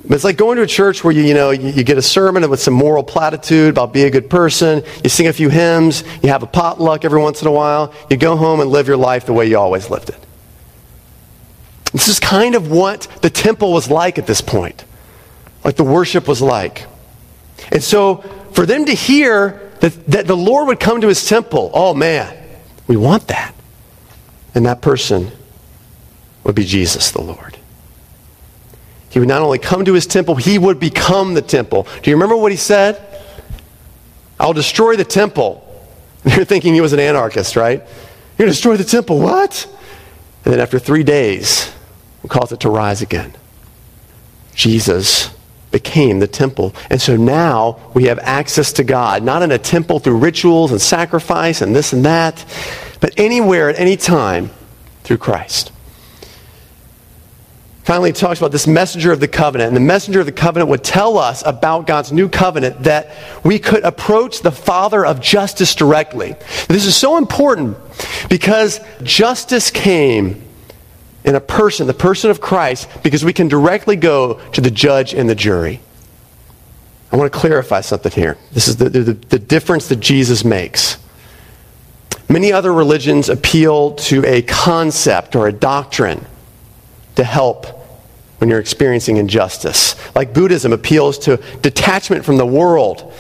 But 0.03 0.15
it's 0.15 0.25
like 0.25 0.37
going 0.37 0.57
to 0.57 0.63
a 0.63 0.69
church 0.69 1.03
where 1.03 1.13
you, 1.13 1.23
you 1.23 1.35
know, 1.35 1.51
you, 1.51 1.71
you, 1.71 1.83
get 1.83 1.99
a 1.99 2.03
sermon 2.03 2.49
with 2.49 2.61
some 2.61 2.75
moral 2.75 3.03
platitude 3.03 3.71
about 3.71 3.93
being 3.93 4.07
a 4.07 4.11
good 4.11 4.31
person. 4.31 4.85
You 5.03 5.11
sing 5.11 5.27
a 5.27 5.33
few 5.33 5.49
hymns. 5.49 6.05
You 6.23 6.29
have 6.29 6.45
a 6.45 6.47
potluck 6.47 7.05
every 7.05 7.21
once 7.21 7.43
in 7.43 7.49
a 7.49 7.53
while. 7.53 7.93
You 8.09 8.17
go 8.17 8.37
home 8.37 8.61
and 8.61 8.71
live 8.71 8.87
your 8.87 8.97
life 8.97 9.27
the 9.27 9.33
way 9.33 9.47
you 9.47 9.59
always 9.59 9.91
lived 9.91 10.11
it. 10.11 10.19
This 11.93 12.09
is 12.09 12.21
kind 12.21 12.55
of 12.55 12.71
what 12.71 13.09
the 13.21 13.31
temple 13.31 13.73
was 13.73 13.91
like 13.91 14.19
at 14.19 14.27
this 14.27 14.41
point, 14.41 14.85
like 15.65 15.77
the 15.77 15.85
worship 15.85 16.29
was 16.29 16.41
like. 16.41 16.87
And 17.73 17.83
so 17.83 18.19
for 18.53 18.65
them 18.65 18.85
to 18.85 18.93
hear 18.93 19.73
that, 19.81 20.07
that 20.07 20.27
the 20.27 20.37
Lord 20.37 20.69
would 20.69 20.79
come 20.79 21.01
to 21.01 21.09
his 21.09 21.27
temple, 21.27 21.71
oh 21.75 21.95
man, 21.95 22.37
we 22.87 22.97
want 22.97 23.29
that. 23.29 23.55
And 24.55 24.67
that 24.67 24.83
person 24.83 25.33
would 26.47 26.55
be 26.55 26.65
Jesus 26.65 27.11
the 27.11 27.21
Lord. 27.21 27.59
He 29.11 29.19
would 29.19 29.27
not 29.27 29.43
only 29.43 29.59
come 29.59 29.85
to 29.85 29.95
his 29.95 30.07
temple, 30.07 30.37
he 30.37 30.59
would 30.59 30.79
become 30.79 31.35
the 31.35 31.43
temple. 31.43 31.89
Do 32.03 32.11
you 32.11 32.15
remember 32.17 32.37
what 32.37 32.53
he 32.53 32.57
said? 32.57 33.03
I'll 34.39 34.53
destroy 34.53 34.95
the 34.95 35.05
temple. 35.05 35.65
You're 36.25 36.45
thinking 36.45 36.73
he 36.73 36.81
was 36.81 36.93
an 36.93 37.01
anarchist, 37.01 37.57
right? 37.57 37.81
You're 37.81 38.47
going 38.47 38.51
to 38.51 38.55
destroy 38.55 38.77
the 38.77 38.85
temple. 38.85 39.19
What? 39.19 39.67
And 40.45 40.55
then 40.55 40.61
after 40.61 40.79
three 40.79 41.03
days, 41.03 41.73
he 42.23 42.29
calls 42.29 42.53
it 42.53 42.61
to 42.61 42.71
rise 42.71 43.03
again. 43.03 43.35
Jesus 44.55 45.31
became 45.73 46.21
the 46.21 46.29
temple. 46.29 46.77
And 46.91 47.03
so 47.03 47.17
now 47.17 47.91
we 47.93 48.05
have 48.05 48.21
access 48.21 48.73
to 48.75 48.85
God, 48.85 49.25
not 49.25 49.43
in 49.43 49.51
a 49.51 49.59
temple 49.59 49.99
through 49.99 50.19
rituals 50.19 50.71
and 50.71 50.81
sacrifice 50.81 51.61
and 51.61 51.75
this 51.75 51.93
and 51.93 52.05
that, 52.05 52.45
but 53.01 53.15
anywhere 53.19 53.69
at 53.69 53.81
any 53.81 53.97
time 53.97 54.51
through 55.03 55.19
Christ. 55.19 55.73
Finally, 57.87 58.13
talks 58.13 58.41
about 58.41 58.51
this 58.51 58.67
messenger 58.67 59.13
of 59.13 59.21
the 59.21 59.29
covenant. 59.29 59.69
And 59.69 59.77
the 59.77 59.81
messenger 59.81 60.19
of 60.19 60.27
the 60.27 60.33
covenant 60.33 60.69
would 60.71 60.83
tell 60.83 61.17
us 61.17 61.45
about 61.47 61.87
God's 61.87 62.11
new 62.11 62.29
covenant 62.29 62.83
that 62.83 63.13
we 63.45 63.61
could 63.61 63.85
approach 63.85 64.41
the 64.41 64.51
Father 64.51 65.07
of 65.07 65.21
justice 65.21 65.73
directly. 65.73 66.35
This 66.67 66.85
is 66.85 66.97
so 66.97 67.17
important 67.17 67.77
because 68.29 68.81
justice 69.05 69.71
came 69.71 70.43
in 71.23 71.37
a 71.37 71.41
person, 71.41 71.87
the 71.87 71.95
person 71.95 72.29
of 72.29 72.41
Christ, 72.41 72.89
because 73.05 73.25
we 73.25 73.33
can 73.33 73.47
directly 73.47 73.95
go 73.95 74.41
to 74.51 74.61
the 74.61 74.71
judge 74.73 75.15
and 75.15 75.31
the 75.31 75.37
jury. 75.37 75.81
I 77.13 77.17
want 77.17 77.33
to 77.33 77.39
clarify 77.39 77.83
something 77.83 78.11
here. 78.11 78.37
This 78.51 78.67
is 78.67 78.79
the, 78.79 78.89
the, 78.89 79.13
the 79.13 79.39
difference 79.39 79.87
that 79.91 80.01
Jesus 80.01 80.45
makes. 80.45 80.99
Many 82.29 82.53
other 82.53 82.73
religions 82.73 83.29
appeal 83.29 83.93
to 83.95 84.27
a 84.27 84.43
concept 84.43 85.37
or 85.37 85.47
a 85.47 85.53
doctrine 85.53 86.27
to 87.17 87.25
help 87.25 87.67
when 88.39 88.51
you're 88.51 88.61
experiencing 88.61 89.17
injustice. 89.17 89.97
Like 90.15 90.35
Buddhism 90.35 90.73
appeals 90.73 91.19
to 91.21 91.39
detachment 91.63 92.25
from 92.25 92.37
the 92.37 92.47
world 92.47 93.13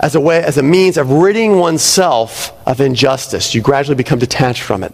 as 0.00 0.14
a 0.14 0.20
way 0.20 0.42
as 0.42 0.58
a 0.58 0.62
means 0.62 0.96
of 0.96 1.10
ridding 1.10 1.58
oneself 1.58 2.52
of 2.66 2.80
injustice. 2.80 3.54
You 3.54 3.60
gradually 3.60 3.96
become 3.96 4.18
detached 4.18 4.62
from 4.62 4.82
it. 4.82 4.92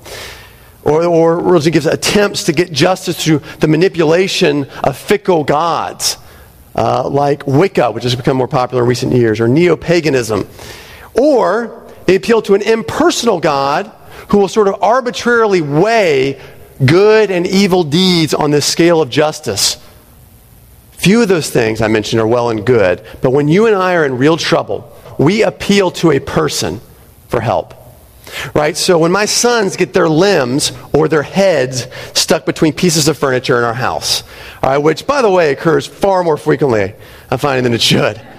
Or, 0.85 1.05
or 1.05 1.39
religion 1.39 1.73
gives 1.73 1.87
attempts 1.87 2.45
to 2.45 2.53
get 2.53 2.73
justice 2.73 3.23
through 3.23 3.41
the 3.61 3.69
manipulation 3.69 4.67
of 4.85 4.97
fickle 4.97 5.45
gods, 5.45 6.17
uh, 6.75 7.09
like 7.09 7.47
Wicca, 7.47 7.91
which 7.91 8.05
has 8.05 8.15
become 8.15 8.37
more 8.37 8.49
popular 8.49 8.85
in 8.85 8.89
recent 8.89 9.13
years, 9.13 9.41
or 9.41 9.49
neo 9.49 9.77
paganism. 9.77 10.47
Or 11.15 11.87
they 12.07 12.15
appeal 12.15 12.41
to 12.43 12.55
an 12.55 12.63
impersonal 12.63 13.41
God 13.41 13.93
who 14.29 14.39
will 14.39 14.49
sort 14.49 14.69
of 14.69 14.83
arbitrarily 14.83 15.61
weigh 15.61 16.41
good 16.85 17.31
and 17.31 17.47
evil 17.47 17.85
deeds 17.85 18.35
on 18.35 18.51
this 18.51 18.67
scale 18.67 19.01
of 19.01 19.11
justice. 19.11 19.77
Few 20.93 21.23
of 21.23 21.29
those 21.29 21.51
things 21.51 21.81
I 21.81 21.89
mentioned 21.89 22.21
are 22.21 22.27
well 22.27 22.51
and 22.51 22.67
good, 22.67 23.05
but 23.23 23.31
when 23.31 23.49
you 23.49 23.67
and 23.67 23.77
I 23.77 23.95
are 23.95 24.05
in 24.05 24.19
real 24.19 24.37
trouble, 24.37 24.93
we 25.19 25.43
appeal 25.43 25.91
to 25.93 26.11
a 26.13 26.21
person 26.21 26.81
for 27.29 27.41
help. 27.41 27.75
Right? 28.55 28.77
So 28.77 28.99
when 28.99 29.13
my 29.13 29.25
sons 29.25 29.77
get 29.77 29.93
their 29.93 30.09
limbs 30.09 30.73
or 30.93 31.09
their 31.09 31.23
heads 31.23 31.87
stuck 32.15 32.45
between 32.45 32.73
pieces 32.73 33.09
of 33.09 33.17
furniture 33.17 33.59
in 33.59 33.65
our 33.65 33.75
house, 33.75 34.23
all 34.63 34.71
right, 34.71 34.79
which, 34.79 35.07
by 35.07 35.23
the 35.23 35.31
way, 35.31 35.53
occurs 35.53 35.87
far 35.87 36.23
more 36.23 36.37
frequently, 36.37 36.95
I'm 37.31 37.39
finding, 37.39 37.65
than 37.65 37.75
it 37.75 37.83
should. 37.83 38.21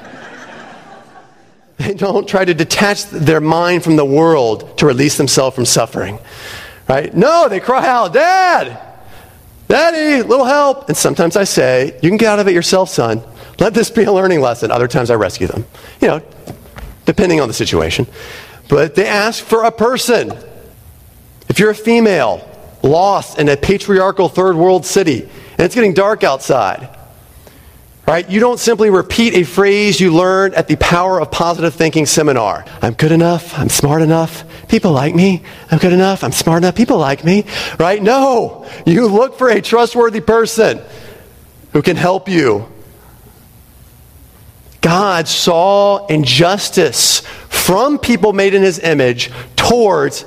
They 1.77 1.93
don't 1.93 2.27
try 2.27 2.43
to 2.43 2.53
detach 2.53 3.05
their 3.05 3.39
mind 3.39 3.85
from 3.85 3.95
the 3.95 4.03
world 4.03 4.77
to 4.79 4.85
release 4.85 5.15
themselves 5.15 5.55
from 5.55 5.63
suffering. 5.63 6.19
Right? 6.89 7.13
No, 7.13 7.47
they 7.47 7.59
cry 7.59 7.87
out, 7.87 8.13
Dad! 8.13 8.79
Daddy, 9.67 10.23
little 10.27 10.45
help. 10.45 10.89
And 10.89 10.97
sometimes 10.97 11.37
I 11.37 11.43
say, 11.43 11.97
You 12.01 12.09
can 12.09 12.17
get 12.17 12.29
out 12.29 12.39
of 12.39 12.47
it 12.47 12.53
yourself, 12.55 12.89
son. 12.89 13.21
Let 13.59 13.75
this 13.75 13.91
be 13.91 14.03
a 14.03 14.11
learning 14.11 14.41
lesson. 14.41 14.71
Other 14.71 14.87
times 14.87 15.11
I 15.11 15.15
rescue 15.15 15.45
them. 15.45 15.65
You 16.01 16.07
know, 16.07 16.21
depending 17.05 17.39
on 17.39 17.47
the 17.47 17.53
situation. 17.53 18.07
But 18.67 18.95
they 18.95 19.05
ask 19.05 19.43
for 19.43 19.63
a 19.63 19.71
person. 19.71 20.31
If 21.47 21.59
you're 21.59 21.69
a 21.69 21.75
female, 21.75 22.47
lost 22.81 23.37
in 23.37 23.49
a 23.49 23.57
patriarchal 23.57 24.29
third 24.29 24.55
world 24.55 24.85
city, 24.85 25.21
and 25.23 25.59
it's 25.59 25.75
getting 25.75 25.93
dark 25.93 26.23
outside, 26.23 26.95
Right? 28.09 28.27
You 28.27 28.39
don't 28.39 28.59
simply 28.59 28.89
repeat 28.89 29.35
a 29.35 29.43
phrase 29.43 29.99
you 29.99 30.11
learned 30.11 30.55
at 30.55 30.67
the 30.67 30.77
Power 30.77 31.21
of 31.21 31.29
Positive 31.29 31.71
Thinking 31.71 32.07
seminar. 32.07 32.65
I'm 32.81 32.93
good 32.93 33.11
enough. 33.11 33.55
I'm 33.55 33.69
smart 33.69 34.01
enough. 34.01 34.45
People 34.69 34.93
like 34.93 35.13
me. 35.13 35.43
I'm 35.69 35.79
good 35.79 35.91
enough. 35.91 36.23
I'm 36.23 36.31
smart 36.31 36.63
enough. 36.63 36.75
People 36.75 36.97
like 36.97 37.25
me. 37.25 37.45
Right? 37.77 38.01
No. 38.01 38.65
You 38.85 39.07
look 39.07 39.37
for 39.37 39.49
a 39.49 39.61
trustworthy 39.61 40.21
person 40.21 40.81
who 41.73 41.81
can 41.81 41.97
help 41.97 42.29
you. 42.29 42.65
God 44.79 45.27
saw 45.27 46.05
injustice 46.07 47.19
from 47.49 47.99
people 47.99 48.31
made 48.31 48.53
in 48.53 48.61
his 48.61 48.79
image 48.79 49.29
towards 49.57 50.23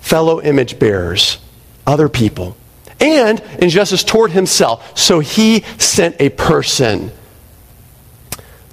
fellow 0.00 0.42
image 0.42 0.80
bearers, 0.80 1.38
other 1.86 2.08
people 2.08 2.56
and 3.00 3.40
injustice 3.58 4.04
toward 4.04 4.32
himself. 4.32 4.98
So 4.98 5.20
he 5.20 5.60
sent 5.78 6.16
a 6.20 6.30
person. 6.30 7.12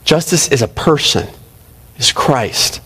Justice 0.04 0.52
is 0.52 0.62
a 0.62 0.68
person, 0.68 1.28
is 1.98 2.12
Christ, 2.12 2.82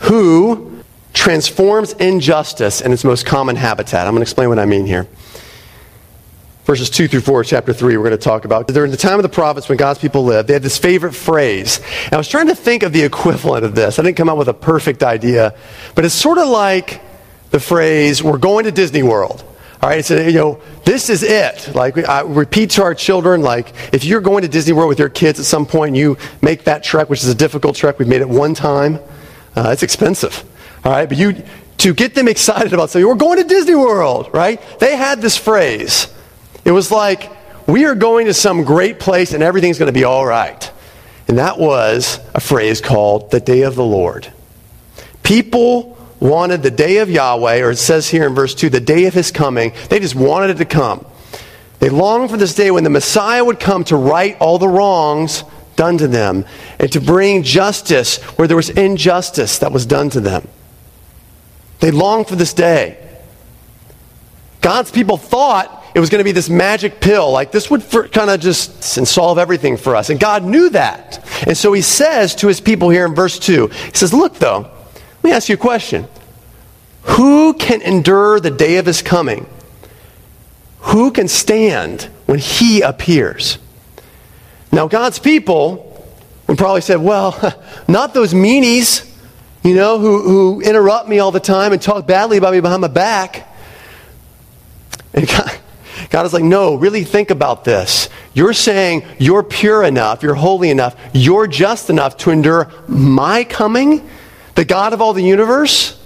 who 0.00 0.77
transforms 1.18 1.92
injustice 1.94 2.80
in 2.80 2.92
its 2.92 3.02
most 3.02 3.26
common 3.26 3.56
habitat. 3.56 4.06
I'm 4.06 4.12
going 4.12 4.20
to 4.20 4.22
explain 4.22 4.48
what 4.48 4.60
I 4.60 4.66
mean 4.66 4.86
here. 4.86 5.08
Verses 6.64 6.90
2 6.90 7.08
through 7.08 7.22
4, 7.22 7.44
chapter 7.44 7.72
3, 7.72 7.96
we're 7.96 8.04
going 8.04 8.16
to 8.16 8.22
talk 8.22 8.44
about. 8.44 8.68
During 8.68 8.92
the 8.92 8.96
time 8.96 9.18
of 9.18 9.24
the 9.24 9.28
prophets, 9.28 9.68
when 9.68 9.78
God's 9.78 9.98
people 9.98 10.22
lived, 10.22 10.48
they 10.48 10.52
had 10.52 10.62
this 10.62 10.78
favorite 10.78 11.14
phrase. 11.14 11.80
And 12.04 12.14
I 12.14 12.18
was 12.18 12.28
trying 12.28 12.46
to 12.46 12.54
think 12.54 12.84
of 12.84 12.92
the 12.92 13.02
equivalent 13.02 13.64
of 13.64 13.74
this. 13.74 13.98
I 13.98 14.02
didn't 14.02 14.16
come 14.16 14.28
up 14.28 14.38
with 14.38 14.48
a 14.48 14.54
perfect 14.54 15.02
idea, 15.02 15.56
but 15.96 16.04
it's 16.04 16.14
sort 16.14 16.38
of 16.38 16.46
like 16.46 17.00
the 17.50 17.58
phrase, 17.58 18.22
we're 18.22 18.38
going 18.38 18.66
to 18.66 18.70
Disney 18.70 19.02
World. 19.02 19.42
All 19.82 19.88
right, 19.88 20.04
so 20.04 20.20
you 20.20 20.34
know, 20.34 20.60
this 20.84 21.10
is 21.10 21.24
it. 21.24 21.74
Like 21.74 21.98
I 22.08 22.20
repeat 22.20 22.70
to 22.70 22.82
our 22.82 22.94
children, 22.94 23.42
like 23.42 23.72
if 23.92 24.04
you're 24.04 24.20
going 24.20 24.42
to 24.42 24.48
Disney 24.48 24.72
World 24.72 24.88
with 24.88 24.98
your 24.98 25.08
kids 25.08 25.40
at 25.40 25.46
some 25.46 25.66
point, 25.66 25.96
you 25.96 26.16
make 26.42 26.64
that 26.64 26.84
trek, 26.84 27.08
which 27.08 27.22
is 27.22 27.28
a 27.28 27.34
difficult 27.34 27.76
trek. 27.76 27.98
We've 27.98 28.08
made 28.08 28.20
it 28.20 28.28
one 28.28 28.54
time. 28.54 29.00
Uh, 29.56 29.70
it's 29.72 29.82
expensive. 29.82 30.44
All 30.88 30.94
right, 30.94 31.06
but 31.06 31.18
you 31.18 31.44
to 31.78 31.92
get 31.92 32.14
them 32.14 32.28
excited 32.28 32.72
about 32.72 32.88
saying 32.88 33.06
we're 33.06 33.14
going 33.14 33.36
to 33.36 33.44
Disney 33.44 33.74
World, 33.74 34.30
right? 34.32 34.58
They 34.80 34.96
had 34.96 35.20
this 35.20 35.36
phrase. 35.36 36.10
It 36.64 36.70
was 36.70 36.90
like 36.90 37.30
we 37.66 37.84
are 37.84 37.94
going 37.94 38.24
to 38.24 38.32
some 38.32 38.64
great 38.64 38.98
place 38.98 39.34
and 39.34 39.42
everything's 39.42 39.78
going 39.78 39.92
to 39.92 39.98
be 39.98 40.04
all 40.04 40.24
right. 40.24 40.72
And 41.28 41.36
that 41.36 41.58
was 41.58 42.18
a 42.34 42.40
phrase 42.40 42.80
called 42.80 43.30
the 43.30 43.38
day 43.38 43.62
of 43.62 43.74
the 43.74 43.84
Lord. 43.84 44.32
People 45.22 45.98
wanted 46.20 46.62
the 46.62 46.70
day 46.70 46.96
of 46.98 47.10
Yahweh, 47.10 47.60
or 47.60 47.72
it 47.72 47.76
says 47.76 48.08
here 48.08 48.26
in 48.26 48.34
verse 48.34 48.54
2, 48.54 48.70
the 48.70 48.80
day 48.80 49.04
of 49.04 49.12
his 49.12 49.30
coming. 49.30 49.74
They 49.90 50.00
just 50.00 50.14
wanted 50.14 50.48
it 50.48 50.56
to 50.56 50.64
come. 50.64 51.04
They 51.80 51.90
longed 51.90 52.30
for 52.30 52.38
this 52.38 52.54
day 52.54 52.70
when 52.70 52.84
the 52.84 52.88
Messiah 52.88 53.44
would 53.44 53.60
come 53.60 53.84
to 53.84 53.96
right 53.96 54.38
all 54.40 54.56
the 54.56 54.68
wrongs 54.68 55.44
done 55.76 55.98
to 55.98 56.08
them 56.08 56.46
and 56.78 56.90
to 56.92 57.00
bring 57.02 57.42
justice 57.42 58.22
where 58.38 58.48
there 58.48 58.56
was 58.56 58.70
injustice 58.70 59.58
that 59.58 59.70
was 59.70 59.84
done 59.84 60.08
to 60.10 60.20
them. 60.20 60.48
They 61.80 61.90
longed 61.90 62.28
for 62.28 62.36
this 62.36 62.52
day. 62.52 63.04
God's 64.60 64.90
people 64.90 65.16
thought 65.16 65.84
it 65.94 66.00
was 66.00 66.10
going 66.10 66.18
to 66.18 66.24
be 66.24 66.32
this 66.32 66.50
magic 66.50 67.00
pill, 67.00 67.30
like 67.30 67.52
this 67.52 67.70
would 67.70 67.82
kind 68.12 68.30
of 68.30 68.40
just 68.40 68.82
solve 68.82 69.38
everything 69.38 69.76
for 69.76 69.96
us. 69.96 70.10
And 70.10 70.20
God 70.20 70.44
knew 70.44 70.70
that. 70.70 71.24
And 71.46 71.56
so 71.56 71.72
he 71.72 71.82
says 71.82 72.34
to 72.36 72.48
his 72.48 72.60
people 72.60 72.90
here 72.90 73.06
in 73.06 73.14
verse 73.14 73.38
2, 73.38 73.68
he 73.68 73.94
says, 73.94 74.12
Look, 74.12 74.34
though, 74.34 74.60
let 74.62 75.24
me 75.24 75.32
ask 75.32 75.48
you 75.48 75.54
a 75.54 75.58
question. 75.58 76.06
Who 77.02 77.54
can 77.54 77.80
endure 77.82 78.40
the 78.40 78.50
day 78.50 78.76
of 78.76 78.86
his 78.86 79.00
coming? 79.00 79.48
Who 80.80 81.10
can 81.10 81.28
stand 81.28 82.02
when 82.26 82.38
he 82.38 82.82
appears? 82.82 83.58
Now, 84.70 84.86
God's 84.88 85.18
people 85.18 86.06
would 86.46 86.58
probably 86.58 86.80
say, 86.80 86.96
well, 86.96 87.34
not 87.88 88.14
those 88.14 88.34
meanies, 88.34 89.07
you 89.62 89.74
know, 89.74 89.98
who, 89.98 90.22
who 90.22 90.60
interrupt 90.60 91.08
me 91.08 91.18
all 91.18 91.30
the 91.30 91.40
time 91.40 91.72
and 91.72 91.82
talk 91.82 92.06
badly 92.06 92.36
about 92.36 92.52
me 92.52 92.60
behind 92.60 92.80
my 92.80 92.88
back. 92.88 93.48
And 95.12 95.26
God, 95.28 95.58
God 96.10 96.26
is 96.26 96.32
like, 96.32 96.44
no, 96.44 96.76
really 96.76 97.04
think 97.04 97.30
about 97.30 97.64
this. 97.64 98.08
You're 98.34 98.52
saying 98.52 99.04
you're 99.18 99.42
pure 99.42 99.82
enough, 99.82 100.22
you're 100.22 100.34
holy 100.34 100.70
enough, 100.70 100.96
you're 101.12 101.46
just 101.46 101.90
enough 101.90 102.16
to 102.18 102.30
endure 102.30 102.70
my 102.86 103.44
coming, 103.44 104.08
the 104.54 104.64
God 104.64 104.92
of 104.92 105.00
all 105.00 105.12
the 105.12 105.22
universe? 105.22 105.98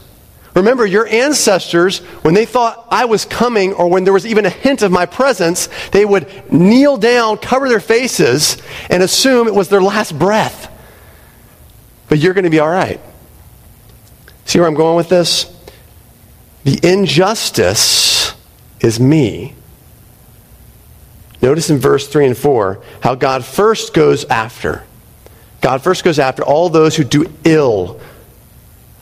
Remember, 0.54 0.84
your 0.84 1.06
ancestors, 1.06 2.00
when 2.22 2.34
they 2.34 2.44
thought 2.44 2.86
I 2.90 3.06
was 3.06 3.24
coming 3.24 3.72
or 3.72 3.88
when 3.88 4.04
there 4.04 4.12
was 4.12 4.26
even 4.26 4.44
a 4.44 4.50
hint 4.50 4.82
of 4.82 4.92
my 4.92 5.06
presence, 5.06 5.68
they 5.92 6.04
would 6.04 6.52
kneel 6.52 6.98
down, 6.98 7.38
cover 7.38 7.68
their 7.68 7.80
faces, 7.80 8.58
and 8.90 9.02
assume 9.02 9.48
it 9.48 9.54
was 9.54 9.70
their 9.70 9.80
last 9.80 10.18
breath. 10.18 10.70
But 12.08 12.18
you're 12.18 12.34
going 12.34 12.44
to 12.44 12.50
be 12.50 12.58
all 12.58 12.68
right. 12.68 13.00
See 14.52 14.58
where 14.58 14.68
I'm 14.68 14.74
going 14.74 14.96
with 14.96 15.08
this? 15.08 15.50
The 16.64 16.78
injustice 16.82 18.34
is 18.80 19.00
me. 19.00 19.54
Notice 21.40 21.70
in 21.70 21.78
verse 21.78 22.06
3 22.06 22.26
and 22.26 22.36
4 22.36 22.82
how 23.00 23.14
God 23.14 23.46
first 23.46 23.94
goes 23.94 24.26
after. 24.26 24.84
God 25.62 25.82
first 25.82 26.04
goes 26.04 26.18
after 26.18 26.42
all 26.42 26.68
those 26.68 26.94
who 26.94 27.02
do 27.02 27.32
ill 27.44 27.98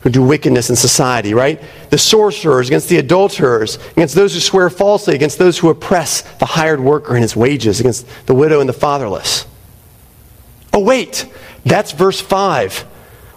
who 0.03 0.09
do 0.09 0.23
wickedness 0.23 0.69
in 0.69 0.77
society, 0.77 1.33
right? 1.33 1.61
The 1.89 1.97
sorcerers, 1.97 2.69
against 2.69 2.87
the 2.87 2.99
adulterers, 2.99 3.77
against 3.91 4.15
those 4.15 4.33
who 4.33 4.39
swear 4.39 4.69
falsely, 4.69 5.15
against 5.15 5.37
those 5.37 5.59
who 5.59 5.69
oppress 5.69 6.21
the 6.21 6.45
hired 6.45 6.79
worker 6.79 7.13
and 7.13 7.23
his 7.23 7.35
wages, 7.35 7.81
against 7.81 8.07
the 8.25 8.33
widow 8.33 8.61
and 8.61 8.69
the 8.69 8.73
fatherless. 8.73 9.45
Oh, 10.71 10.79
wait, 10.79 11.25
that's 11.65 11.91
verse 11.91 12.21
5. 12.21 12.85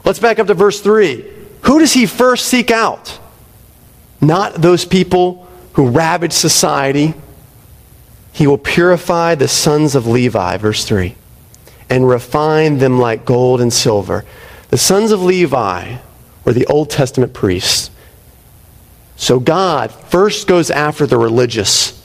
Let's 0.05 0.21
back 0.21 0.39
up 0.39 0.47
to 0.47 0.55
verse 0.55 0.81
3. 0.81 1.34
Who 1.67 1.79
does 1.79 1.93
he 1.93 2.07
first 2.07 2.47
seek 2.47 2.71
out? 2.71 3.19
Not 4.21 4.55
those 4.55 4.85
people 4.85 5.49
who 5.75 5.89
ravage 5.89 6.33
society. 6.33 7.15
He 8.33 8.47
will 8.47 8.59
purify 8.59 9.35
the 9.35 9.49
sons 9.49 9.95
of 9.95 10.07
Levi, 10.07 10.57
verse 10.57 10.85
3, 10.85 11.15
and 11.89 12.09
refine 12.09 12.79
them 12.79 12.99
like 12.99 13.25
gold 13.25 13.61
and 13.61 13.73
silver. 13.73 14.25
The 14.69 14.79
sons 14.79 15.13
of 15.13 15.23
Levi 15.23 15.99
were 16.45 16.53
the 16.53 16.67
Old 16.67 16.91
Testament 16.91 17.33
priests. 17.33 17.91
So 19.17 19.39
God 19.39 19.93
first 19.93 20.47
goes 20.47 20.71
after 20.71 21.07
the 21.07 21.17
religious. 21.17 22.05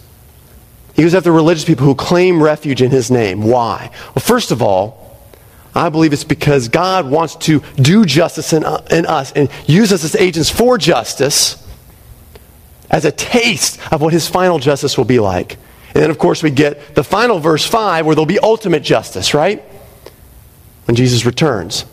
He 0.93 1.01
goes 1.01 1.15
after 1.15 1.31
religious 1.31 1.65
people 1.65 1.85
who 1.85 1.95
claim 1.95 2.43
refuge 2.43 2.81
in 2.81 2.91
his 2.91 3.09
name. 3.09 3.43
Why? 3.43 3.89
Well, 4.13 4.23
first 4.23 4.51
of 4.51 4.61
all, 4.61 5.08
I 5.75 5.89
believe 5.89 6.13
it's 6.13 6.23
because 6.23 6.67
God 6.67 7.09
wants 7.09 7.35
to 7.35 7.61
do 7.75 8.05
justice 8.05 8.53
in, 8.53 8.63
uh, 8.63 8.85
in 8.89 9.05
us 9.05 9.31
and 9.33 9.49
use 9.67 9.93
us 9.93 10.03
as 10.03 10.15
agents 10.15 10.49
for 10.49 10.77
justice 10.77 11.63
as 12.89 13.05
a 13.05 13.11
taste 13.11 13.79
of 13.91 14.01
what 14.01 14.13
his 14.13 14.27
final 14.27 14.57
justice 14.57 14.97
will 14.97 15.05
be 15.05 15.19
like. 15.19 15.53
And 15.93 16.03
then, 16.03 16.09
of 16.09 16.17
course, 16.17 16.41
we 16.41 16.51
get 16.51 16.95
the 16.95 17.03
final 17.03 17.39
verse 17.39 17.65
5 17.65 18.05
where 18.05 18.15
there'll 18.15 18.25
be 18.25 18.39
ultimate 18.39 18.81
justice, 18.81 19.33
right? 19.33 19.61
When 20.85 20.95
Jesus 20.95 21.25
returns. 21.25 21.85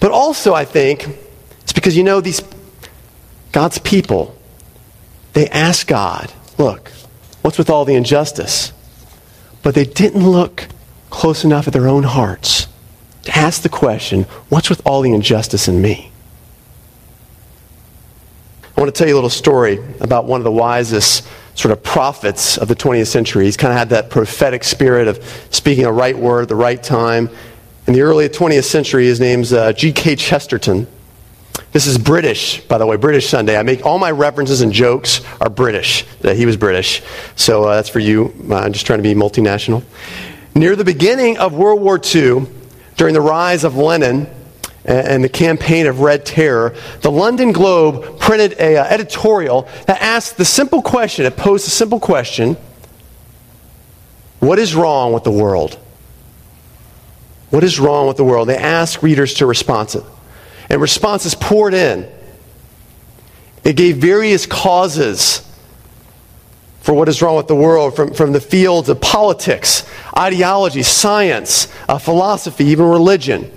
But 0.00 0.10
also, 0.10 0.52
I 0.52 0.64
think, 0.64 1.08
it's 1.62 1.72
because, 1.72 1.96
you 1.96 2.04
know, 2.04 2.20
these 2.20 2.42
God's 3.52 3.78
people, 3.78 4.36
they 5.32 5.48
ask 5.48 5.86
God, 5.86 6.32
look, 6.58 6.90
what's 7.42 7.58
with 7.58 7.70
all 7.70 7.84
the 7.84 7.94
injustice? 7.94 8.72
But 9.62 9.74
they 9.74 9.84
didn't 9.84 10.28
look 10.28 10.68
close 11.10 11.44
enough 11.44 11.66
at 11.66 11.72
their 11.72 11.88
own 11.88 12.02
hearts 12.02 12.65
to 13.26 13.36
ask 13.36 13.62
the 13.62 13.68
question, 13.68 14.22
what's 14.48 14.70
with 14.70 14.80
all 14.86 15.02
the 15.02 15.12
injustice 15.12 15.68
in 15.68 15.82
me? 15.82 16.10
I 18.76 18.80
want 18.80 18.94
to 18.94 18.96
tell 18.96 19.08
you 19.08 19.14
a 19.14 19.16
little 19.16 19.30
story 19.30 19.78
about 20.00 20.26
one 20.26 20.40
of 20.40 20.44
the 20.44 20.52
wisest 20.52 21.26
sort 21.54 21.72
of 21.72 21.82
prophets 21.82 22.56
of 22.56 22.68
the 22.68 22.76
20th 22.76 23.08
century. 23.08 23.46
He's 23.46 23.56
kind 23.56 23.72
of 23.72 23.78
had 23.78 23.88
that 23.88 24.10
prophetic 24.10 24.62
spirit 24.62 25.08
of 25.08 25.24
speaking 25.50 25.86
a 25.86 25.92
right 25.92 26.16
word 26.16 26.42
at 26.42 26.48
the 26.48 26.54
right 26.54 26.80
time. 26.80 27.28
In 27.86 27.94
the 27.94 28.02
early 28.02 28.28
20th 28.28 28.64
century, 28.64 29.06
his 29.06 29.18
name's 29.18 29.52
uh, 29.52 29.72
G.K. 29.72 30.16
Chesterton. 30.16 30.86
This 31.72 31.86
is 31.86 31.98
British, 31.98 32.60
by 32.60 32.78
the 32.78 32.86
way, 32.86 32.96
British 32.96 33.28
Sunday. 33.28 33.56
I 33.56 33.62
make 33.62 33.84
all 33.84 33.98
my 33.98 34.10
references 34.10 34.60
and 34.60 34.72
jokes 34.72 35.20
are 35.40 35.50
British. 35.50 36.04
That 36.20 36.36
he 36.36 36.46
was 36.46 36.56
British. 36.56 37.02
So 37.34 37.64
uh, 37.64 37.74
that's 37.74 37.88
for 37.88 37.98
you. 37.98 38.34
I'm 38.52 38.72
just 38.72 38.86
trying 38.86 38.98
to 38.98 39.02
be 39.02 39.14
multinational. 39.14 39.82
Near 40.54 40.76
the 40.76 40.84
beginning 40.84 41.38
of 41.38 41.54
World 41.54 41.80
War 41.80 42.00
II, 42.02 42.46
during 42.96 43.14
the 43.14 43.20
rise 43.20 43.64
of 43.64 43.76
Lenin 43.76 44.28
and 44.84 45.22
the 45.22 45.28
campaign 45.28 45.86
of 45.86 46.00
Red 46.00 46.24
Terror, 46.24 46.74
the 47.02 47.10
London 47.10 47.52
Globe 47.52 48.18
printed 48.18 48.52
an 48.54 48.76
uh, 48.76 48.88
editorial 48.88 49.68
that 49.86 50.00
asked 50.00 50.36
the 50.36 50.44
simple 50.44 50.80
question, 50.80 51.26
it 51.26 51.36
posed 51.36 51.66
a 51.66 51.70
simple 51.70 52.00
question 52.00 52.56
What 54.40 54.58
is 54.58 54.74
wrong 54.74 55.12
with 55.12 55.24
the 55.24 55.30
world? 55.30 55.78
What 57.50 57.64
is 57.64 57.78
wrong 57.78 58.08
with 58.08 58.16
the 58.16 58.24
world? 58.24 58.48
They 58.48 58.56
asked 58.56 59.02
readers 59.02 59.34
to 59.34 59.46
respond 59.46 59.90
to 59.90 59.98
it. 59.98 60.04
and 60.68 60.80
responses 60.80 61.34
poured 61.34 61.74
in. 61.74 62.10
It 63.64 63.76
gave 63.76 63.96
various 63.96 64.46
causes 64.46 65.45
for 66.86 66.94
what 66.94 67.08
is 67.08 67.20
wrong 67.20 67.36
with 67.36 67.48
the 67.48 67.54
world 67.56 67.96
from, 67.96 68.14
from 68.14 68.30
the 68.30 68.40
fields 68.40 68.88
of 68.88 69.00
politics, 69.00 69.84
ideology, 70.16 70.84
science, 70.84 71.66
uh, 71.88 71.98
philosophy, 71.98 72.66
even 72.66 72.86
religion. 72.86 73.50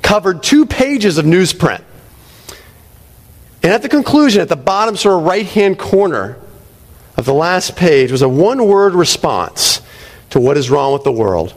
Covered 0.00 0.42
two 0.42 0.64
pages 0.64 1.18
of 1.18 1.26
newsprint. 1.26 1.82
And 3.62 3.70
at 3.70 3.82
the 3.82 3.88
conclusion, 3.90 4.40
at 4.40 4.48
the 4.48 4.56
bottom 4.56 4.96
sort 4.96 5.18
of 5.18 5.26
right 5.26 5.44
hand 5.44 5.78
corner 5.78 6.38
of 7.18 7.26
the 7.26 7.34
last 7.34 7.76
page, 7.76 8.10
was 8.10 8.22
a 8.22 8.28
one 8.30 8.66
word 8.66 8.94
response 8.94 9.82
to 10.30 10.40
what 10.40 10.56
is 10.56 10.70
wrong 10.70 10.94
with 10.94 11.04
the 11.04 11.12
world, 11.12 11.52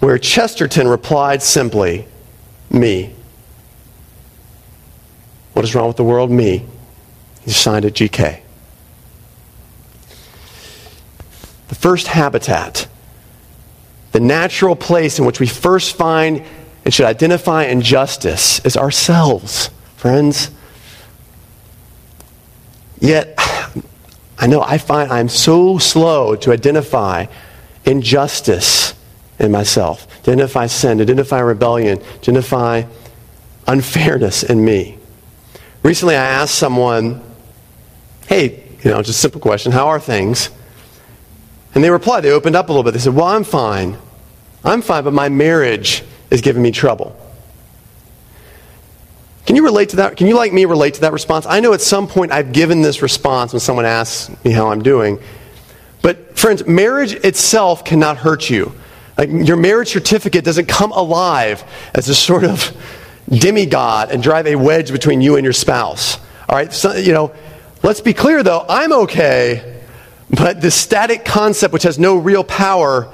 where 0.00 0.18
Chesterton 0.18 0.86
replied 0.86 1.42
simply, 1.42 2.06
Me. 2.68 3.14
What 5.54 5.64
is 5.64 5.74
wrong 5.74 5.88
with 5.88 5.96
the 5.96 6.04
world? 6.04 6.30
Me. 6.30 6.66
He 7.46 7.52
signed 7.52 7.86
it 7.86 7.94
GK. 7.94 8.41
The 11.72 11.78
first 11.78 12.08
habitat, 12.08 12.86
the 14.12 14.20
natural 14.20 14.76
place 14.76 15.18
in 15.18 15.24
which 15.24 15.40
we 15.40 15.46
first 15.46 15.96
find 15.96 16.44
and 16.84 16.92
should 16.92 17.06
identify 17.06 17.64
injustice 17.64 18.62
is 18.66 18.76
ourselves, 18.76 19.70
friends. 19.96 20.50
Yet, 23.00 23.34
I 24.38 24.48
know 24.48 24.60
I 24.60 24.76
find 24.76 25.10
I'm 25.10 25.30
so 25.30 25.78
slow 25.78 26.36
to 26.36 26.52
identify 26.52 27.24
injustice 27.86 28.92
in 29.38 29.50
myself, 29.50 30.06
identify 30.18 30.66
sin, 30.66 31.00
identify 31.00 31.40
rebellion, 31.40 32.00
to 32.00 32.30
identify 32.32 32.82
unfairness 33.66 34.42
in 34.42 34.62
me. 34.62 34.98
Recently, 35.82 36.16
I 36.16 36.24
asked 36.24 36.54
someone, 36.54 37.22
hey, 38.26 38.62
you 38.84 38.90
know, 38.90 38.98
just 38.98 39.16
a 39.16 39.22
simple 39.22 39.40
question, 39.40 39.72
how 39.72 39.88
are 39.88 39.98
things? 39.98 40.50
And 41.74 41.82
they 41.82 41.90
replied, 41.90 42.22
they 42.22 42.30
opened 42.30 42.56
up 42.56 42.68
a 42.68 42.72
little 42.72 42.82
bit. 42.82 42.92
They 42.92 43.00
said, 43.00 43.14
well, 43.14 43.26
I'm 43.26 43.44
fine. 43.44 43.96
I'm 44.64 44.82
fine, 44.82 45.04
but 45.04 45.12
my 45.12 45.28
marriage 45.28 46.04
is 46.30 46.40
giving 46.40 46.62
me 46.62 46.70
trouble. 46.70 47.16
Can 49.46 49.56
you 49.56 49.64
relate 49.64 49.88
to 49.90 49.96
that? 49.96 50.16
Can 50.16 50.26
you, 50.28 50.36
like 50.36 50.52
me, 50.52 50.64
relate 50.66 50.94
to 50.94 51.00
that 51.02 51.12
response? 51.12 51.46
I 51.46 51.60
know 51.60 51.72
at 51.72 51.80
some 51.80 52.06
point 52.06 52.30
I've 52.30 52.52
given 52.52 52.82
this 52.82 53.02
response 53.02 53.52
when 53.52 53.60
someone 53.60 53.86
asks 53.86 54.30
me 54.44 54.52
how 54.52 54.70
I'm 54.70 54.82
doing. 54.82 55.18
But, 56.00 56.38
friends, 56.38 56.66
marriage 56.66 57.14
itself 57.14 57.84
cannot 57.84 58.18
hurt 58.18 58.48
you. 58.50 58.72
Like, 59.18 59.30
your 59.30 59.56
marriage 59.56 59.88
certificate 59.88 60.44
doesn't 60.44 60.66
come 60.66 60.92
alive 60.92 61.64
as 61.94 62.08
a 62.08 62.14
sort 62.14 62.44
of 62.44 62.76
demigod 63.28 64.10
and 64.10 64.22
drive 64.22 64.46
a 64.46 64.56
wedge 64.56 64.92
between 64.92 65.20
you 65.20 65.36
and 65.36 65.44
your 65.44 65.52
spouse. 65.52 66.18
All 66.48 66.56
right, 66.56 66.72
so, 66.72 66.94
you 66.94 67.12
know, 67.12 67.32
let's 67.82 68.00
be 68.00 68.12
clear 68.12 68.42
though, 68.42 68.64
I'm 68.68 68.92
okay, 68.92 69.81
but 70.32 70.60
the 70.60 70.70
static 70.70 71.24
concept, 71.24 71.72
which 71.72 71.84
has 71.84 71.98
no 71.98 72.16
real 72.16 72.42
power, 72.42 73.12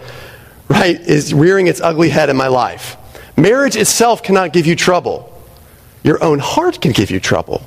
right, 0.68 0.98
is 1.00 1.35
rearing 1.35 1.66
its 1.66 1.81
ugly 1.81 2.09
head 2.09 2.31
in 2.31 2.37
my 2.37 2.48
life. 2.48 2.96
Marriage 3.37 3.76
itself 3.76 4.22
cannot 4.22 4.52
give 4.52 4.66
you 4.66 4.74
trouble. 4.74 5.33
Your 6.02 6.22
own 6.22 6.38
heart 6.38 6.81
can 6.81 6.92
give 6.92 7.11
you 7.11 7.20
trouble. 7.20 7.62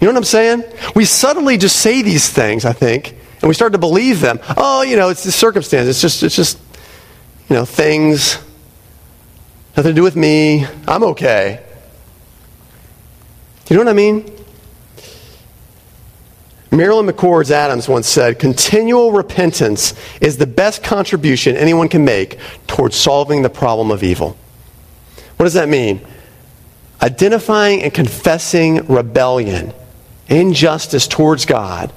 You 0.00 0.06
know 0.06 0.12
what 0.12 0.18
I'm 0.18 0.24
saying? 0.24 0.64
We 0.94 1.04
subtly 1.04 1.56
just 1.56 1.76
say 1.76 2.02
these 2.02 2.28
things, 2.28 2.64
I 2.64 2.72
think, 2.72 3.16
and 3.40 3.48
we 3.48 3.54
start 3.54 3.72
to 3.72 3.78
believe 3.78 4.20
them. 4.20 4.38
Oh, 4.56 4.82
you 4.82 4.96
know, 4.96 5.08
it's 5.08 5.24
the 5.24 5.32
circumstance. 5.32 5.88
It's 5.88 6.00
just, 6.00 6.22
it's 6.22 6.36
just, 6.36 6.58
you 7.48 7.56
know, 7.56 7.64
things 7.64 8.38
Nothing 9.78 9.92
to 9.92 9.94
do 9.94 10.02
with 10.02 10.16
me. 10.16 10.66
I'm 10.88 11.04
okay. 11.04 11.64
You 13.70 13.76
know 13.76 13.84
what 13.84 13.90
I 13.90 13.92
mean? 13.92 14.28
Marilyn 16.70 17.06
McCord 17.06 17.50
Adams 17.50 17.88
once 17.88 18.06
said, 18.06 18.38
Continual 18.38 19.12
repentance 19.12 19.94
is 20.20 20.36
the 20.36 20.46
best 20.46 20.82
contribution 20.82 21.56
anyone 21.56 21.88
can 21.88 22.04
make 22.04 22.38
towards 22.66 22.96
solving 22.96 23.42
the 23.42 23.50
problem 23.50 23.90
of 23.90 24.02
evil. 24.02 24.36
What 25.36 25.44
does 25.44 25.54
that 25.54 25.68
mean? 25.68 26.06
identifying 27.02 27.82
and 27.82 27.92
confessing 27.92 28.86
rebellion, 28.86 29.72
injustice 30.28 31.06
towards 31.06 31.46
God, 31.46 31.92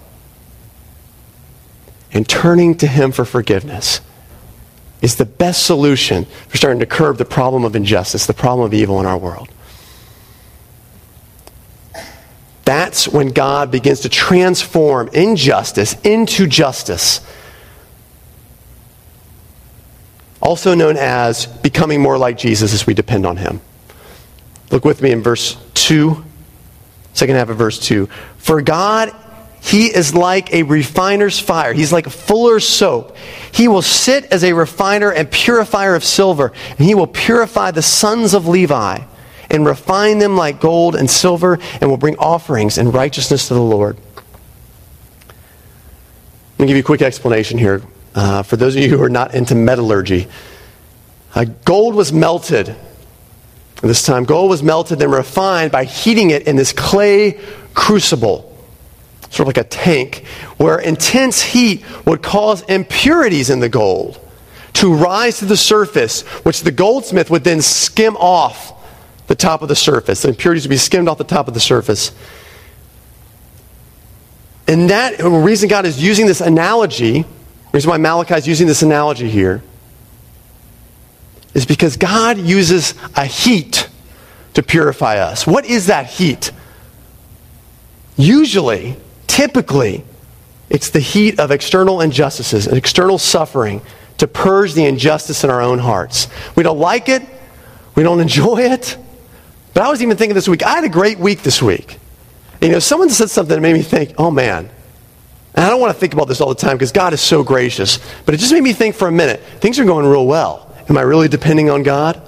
and 2.13 2.27
turning 2.27 2.75
to 2.77 2.87
Him 2.87 3.11
for 3.11 3.25
forgiveness 3.25 4.01
is 5.01 5.15
the 5.15 5.25
best 5.25 5.65
solution 5.65 6.25
for 6.47 6.57
starting 6.57 6.79
to 6.79 6.85
curb 6.85 7.17
the 7.17 7.25
problem 7.25 7.63
of 7.63 7.75
injustice, 7.75 8.27
the 8.27 8.33
problem 8.33 8.65
of 8.65 8.73
evil 8.73 8.99
in 8.99 9.05
our 9.05 9.17
world. 9.17 9.49
That's 12.65 13.07
when 13.07 13.29
God 13.29 13.71
begins 13.71 14.01
to 14.01 14.09
transform 14.09 15.09
injustice 15.13 15.95
into 16.03 16.47
justice. 16.47 17.21
Also 20.41 20.73
known 20.73 20.97
as 20.97 21.45
becoming 21.45 22.01
more 22.01 22.17
like 22.17 22.37
Jesus 22.37 22.73
as 22.73 22.85
we 22.85 22.93
depend 22.93 23.25
on 23.25 23.37
Him. 23.37 23.61
Look 24.71 24.85
with 24.85 25.01
me 25.01 25.11
in 25.11 25.21
verse 25.21 25.57
2, 25.73 26.23
second 27.13 27.35
half 27.35 27.49
of 27.49 27.57
verse 27.57 27.79
2. 27.79 28.07
For 28.37 28.61
God 28.61 29.13
he 29.63 29.85
is 29.85 30.15
like 30.15 30.53
a 30.53 30.63
refiner's 30.63 31.39
fire. 31.39 31.71
He's 31.71 31.93
like 31.93 32.07
a 32.07 32.11
fuller's 32.11 32.67
soap. 32.67 33.15
He 33.51 33.67
will 33.67 33.83
sit 33.83 34.25
as 34.25 34.43
a 34.43 34.53
refiner 34.53 35.11
and 35.11 35.29
purifier 35.29 35.93
of 35.93 36.03
silver, 36.03 36.51
and 36.69 36.79
he 36.79 36.95
will 36.95 37.05
purify 37.05 37.69
the 37.69 37.83
sons 37.83 38.33
of 38.33 38.47
Levi 38.47 39.01
and 39.51 39.65
refine 39.65 40.17
them 40.17 40.35
like 40.35 40.59
gold 40.59 40.95
and 40.95 41.09
silver, 41.09 41.59
and 41.79 41.89
will 41.89 41.97
bring 41.97 42.17
offerings 42.17 42.77
and 42.77 42.93
righteousness 42.93 43.47
to 43.49 43.53
the 43.53 43.61
Lord. 43.61 43.97
Let 46.57 46.59
me 46.59 46.67
give 46.67 46.77
you 46.77 46.81
a 46.81 46.85
quick 46.85 47.01
explanation 47.01 47.57
here. 47.57 47.81
Uh, 48.15 48.43
for 48.43 48.55
those 48.55 48.75
of 48.75 48.81
you 48.81 48.89
who 48.89 49.01
are 49.01 49.09
not 49.09 49.35
into 49.35 49.55
metallurgy, 49.55 50.27
uh, 51.35 51.45
gold 51.65 51.95
was 51.95 52.11
melted. 52.11 52.75
This 53.81 54.03
time, 54.03 54.25
gold 54.25 54.49
was 54.49 54.61
melted 54.61 55.01
and 55.01 55.11
refined 55.11 55.71
by 55.71 55.85
heating 55.85 56.29
it 56.29 56.47
in 56.47 56.55
this 56.55 56.71
clay 56.71 57.39
crucible 57.73 58.51
sort 59.31 59.47
of 59.47 59.55
like 59.55 59.65
a 59.65 59.69
tank, 59.69 60.25
where 60.57 60.77
intense 60.77 61.41
heat 61.41 61.83
would 62.05 62.21
cause 62.21 62.61
impurities 62.63 63.49
in 63.49 63.61
the 63.61 63.69
gold 63.69 64.19
to 64.73 64.93
rise 64.93 65.39
to 65.39 65.45
the 65.45 65.57
surface, 65.57 66.21
which 66.43 66.61
the 66.61 66.71
goldsmith 66.71 67.29
would 67.29 67.43
then 67.43 67.61
skim 67.61 68.15
off 68.17 68.77
the 69.31 69.35
top 69.35 69.61
of 69.61 69.69
the 69.69 69.75
surface. 69.75 70.23
The 70.23 70.27
impurities 70.27 70.65
would 70.65 70.71
be 70.71 70.77
skimmed 70.77 71.07
off 71.07 71.17
the 71.17 71.23
top 71.23 71.47
of 71.47 71.53
the 71.53 71.59
surface. 71.61 72.11
And 74.67 74.89
that 74.89 75.19
the 75.19 75.29
reason 75.29 75.69
God 75.69 75.85
is 75.85 76.03
using 76.03 76.25
this 76.25 76.41
analogy, 76.41 77.25
reason 77.71 77.89
why 77.89 77.97
Malachi 77.97 78.35
is 78.35 78.47
using 78.47 78.67
this 78.67 78.81
analogy 78.81 79.29
here, 79.29 79.63
is 81.53 81.65
because 81.65 81.97
God 81.97 82.37
uses 82.37 82.93
a 83.15 83.25
heat 83.25 83.89
to 84.53 84.63
purify 84.63 85.17
us. 85.17 85.47
What 85.47 85.65
is 85.65 85.87
that 85.87 86.07
heat? 86.07 86.51
Usually, 88.17 88.97
Typically, 89.31 90.03
it's 90.69 90.89
the 90.89 90.99
heat 90.99 91.39
of 91.39 91.51
external 91.51 92.01
injustices 92.01 92.67
and 92.67 92.77
external 92.77 93.17
suffering 93.17 93.81
to 94.17 94.27
purge 94.27 94.73
the 94.73 94.83
injustice 94.83 95.45
in 95.45 95.49
our 95.49 95.61
own 95.61 95.79
hearts. 95.79 96.27
We 96.57 96.63
don't 96.63 96.79
like 96.79 97.07
it, 97.07 97.23
we 97.95 98.03
don't 98.03 98.19
enjoy 98.27 98.57
it. 98.63 98.97
But 99.73 99.83
I 99.83 99.89
was 99.89 100.01
even 100.01 100.17
thinking 100.17 100.35
this 100.35 100.47
week, 100.47 100.63
I 100.63 100.75
had 100.75 100.83
a 100.83 100.89
great 100.89 101.17
week 101.17 101.43
this 101.43 101.61
week. 101.61 101.99
And, 102.53 102.63
you 102.63 102.71
know, 102.71 102.79
someone 102.79 103.09
said 103.09 103.29
something 103.29 103.55
that 103.55 103.61
made 103.61 103.73
me 103.73 103.81
think, 103.81 104.13
oh 104.17 104.31
man. 104.31 104.69
And 105.53 105.65
I 105.65 105.69
don't 105.69 105.81
want 105.81 105.93
to 105.93 105.99
think 105.99 106.13
about 106.13 106.27
this 106.27 106.39
all 106.39 106.49
the 106.49 106.55
time 106.55 106.77
because 106.77 106.91
God 106.91 107.13
is 107.13 107.21
so 107.21 107.43
gracious. 107.43 107.99
But 108.25 108.35
it 108.35 108.37
just 108.37 108.53
made 108.53 108.63
me 108.63 108.73
think 108.73 108.95
for 108.95 109.07
a 109.07 109.11
minute, 109.11 109.41
things 109.59 109.79
are 109.79 109.85
going 109.85 110.05
real 110.05 110.25
well. 110.25 110.73
Am 110.87 110.97
I 110.97 111.01
really 111.01 111.27
depending 111.27 111.69
on 111.69 111.83
God? 111.83 112.21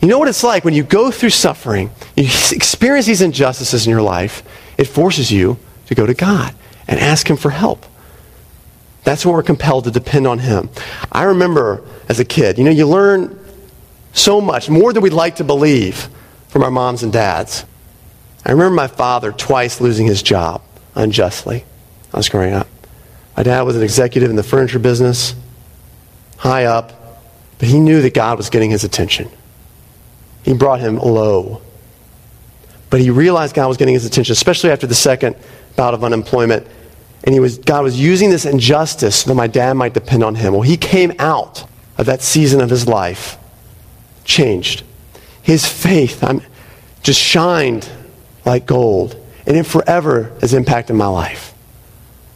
You 0.00 0.08
know 0.08 0.18
what 0.18 0.28
it's 0.28 0.44
like 0.44 0.64
when 0.64 0.74
you 0.74 0.84
go 0.84 1.10
through 1.10 1.30
suffering, 1.30 1.90
you 2.16 2.24
experience 2.52 3.06
these 3.06 3.22
injustices 3.22 3.86
in 3.86 3.90
your 3.90 4.02
life, 4.02 4.42
it 4.76 4.84
forces 4.84 5.30
you 5.30 5.58
to 5.86 5.94
go 5.94 6.06
to 6.06 6.14
God 6.14 6.54
and 6.86 6.98
ask 7.00 7.28
Him 7.28 7.36
for 7.36 7.50
help. 7.50 7.84
That's 9.04 9.24
when 9.24 9.34
we're 9.34 9.42
compelled 9.42 9.84
to 9.84 9.90
depend 9.90 10.26
on 10.26 10.38
Him. 10.38 10.70
I 11.10 11.24
remember 11.24 11.82
as 12.08 12.20
a 12.20 12.24
kid, 12.24 12.58
you 12.58 12.64
know, 12.64 12.70
you 12.70 12.86
learn 12.86 13.38
so 14.12 14.40
much, 14.40 14.68
more 14.68 14.92
than 14.92 15.02
we'd 15.02 15.12
like 15.12 15.36
to 15.36 15.44
believe 15.44 16.08
from 16.48 16.62
our 16.62 16.70
moms 16.70 17.02
and 17.02 17.12
dads. 17.12 17.64
I 18.44 18.52
remember 18.52 18.74
my 18.74 18.86
father 18.86 19.32
twice 19.32 19.80
losing 19.80 20.06
his 20.06 20.22
job 20.22 20.62
unjustly. 20.94 21.64
I 22.12 22.16
was 22.16 22.28
growing 22.28 22.54
up. 22.54 22.68
My 23.36 23.42
dad 23.42 23.62
was 23.62 23.76
an 23.76 23.82
executive 23.82 24.30
in 24.30 24.36
the 24.36 24.42
furniture 24.42 24.78
business, 24.78 25.34
high 26.38 26.64
up, 26.64 26.92
but 27.58 27.68
he 27.68 27.78
knew 27.78 28.02
that 28.02 28.14
God 28.14 28.36
was 28.36 28.50
getting 28.50 28.70
his 28.70 28.84
attention. 28.84 29.28
He 30.44 30.54
brought 30.54 30.80
him 30.80 30.96
low. 30.96 31.62
But 32.90 33.00
he 33.00 33.10
realized 33.10 33.54
God 33.54 33.68
was 33.68 33.76
getting 33.76 33.94
his 33.94 34.06
attention, 34.06 34.32
especially 34.32 34.70
after 34.70 34.86
the 34.86 34.94
second 34.94 35.36
bout 35.76 35.94
of 35.94 36.02
unemployment. 36.02 36.66
And 37.24 37.34
he 37.34 37.40
was, 37.40 37.58
God 37.58 37.84
was 37.84 38.00
using 38.00 38.30
this 38.30 38.46
injustice 38.46 39.16
so 39.16 39.28
that 39.28 39.34
my 39.34 39.46
dad 39.46 39.74
might 39.74 39.92
depend 39.92 40.24
on 40.24 40.34
him. 40.34 40.54
Well, 40.54 40.62
he 40.62 40.76
came 40.76 41.12
out 41.18 41.68
of 41.98 42.06
that 42.06 42.22
season 42.22 42.60
of 42.60 42.70
his 42.70 42.88
life 42.88 43.36
changed. 44.24 44.84
His 45.48 45.64
faith 45.64 46.22
I'm, 46.22 46.42
just 47.02 47.18
shined 47.18 47.88
like 48.44 48.66
gold. 48.66 49.16
And 49.46 49.56
it 49.56 49.62
forever 49.62 50.30
has 50.42 50.52
impacted 50.52 50.94
my 50.94 51.06
life. 51.06 51.54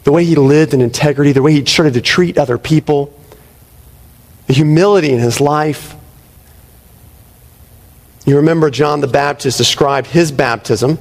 The 0.04 0.12
way 0.12 0.24
he 0.24 0.34
lived 0.34 0.72
in 0.72 0.80
integrity, 0.80 1.32
the 1.32 1.42
way 1.42 1.52
he 1.52 1.62
started 1.66 1.92
to 1.92 2.00
treat 2.00 2.38
other 2.38 2.56
people, 2.56 3.12
the 4.46 4.54
humility 4.54 5.10
in 5.10 5.18
his 5.18 5.42
life. 5.42 5.94
You 8.24 8.36
remember 8.36 8.70
John 8.70 9.02
the 9.02 9.08
Baptist 9.08 9.58
described 9.58 10.06
his 10.06 10.32
baptism 10.32 10.98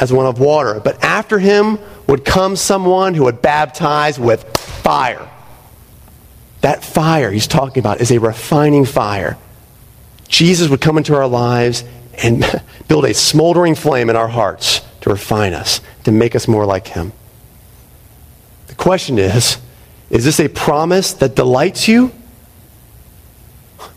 as 0.00 0.10
one 0.10 0.24
of 0.24 0.40
water. 0.40 0.80
But 0.80 1.04
after 1.04 1.38
him 1.38 1.78
would 2.06 2.24
come 2.24 2.56
someone 2.56 3.12
who 3.12 3.24
would 3.24 3.42
baptize 3.42 4.18
with 4.18 4.56
fire. 4.56 5.28
That 6.62 6.82
fire 6.82 7.30
he's 7.30 7.46
talking 7.46 7.80
about 7.80 8.00
is 8.00 8.10
a 8.10 8.20
refining 8.20 8.86
fire. 8.86 9.36
Jesus 10.36 10.68
would 10.68 10.82
come 10.82 10.98
into 10.98 11.14
our 11.14 11.26
lives 11.26 11.82
and 12.22 12.44
build 12.88 13.06
a 13.06 13.14
smoldering 13.14 13.74
flame 13.74 14.10
in 14.10 14.16
our 14.16 14.28
hearts 14.28 14.82
to 15.00 15.08
refine 15.08 15.54
us, 15.54 15.80
to 16.04 16.12
make 16.12 16.34
us 16.34 16.46
more 16.46 16.66
like 16.66 16.88
him. 16.88 17.14
The 18.66 18.74
question 18.74 19.18
is 19.18 19.56
is 20.10 20.26
this 20.26 20.38
a 20.38 20.48
promise 20.48 21.14
that 21.14 21.36
delights 21.36 21.88
you 21.88 22.12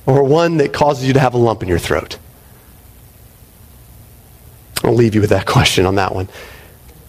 or 0.05 0.23
one 0.23 0.57
that 0.57 0.71
causes 0.71 1.05
you 1.05 1.11
to 1.11 1.19
have 1.19 1.33
a 1.33 1.37
lump 1.37 1.61
in 1.61 1.67
your 1.67 1.77
throat? 1.77 2.17
I'll 4.81 4.95
leave 4.95 5.15
you 5.15 5.19
with 5.19 5.31
that 5.31 5.45
question 5.45 5.85
on 5.85 5.95
that 5.95 6.15
one. 6.15 6.29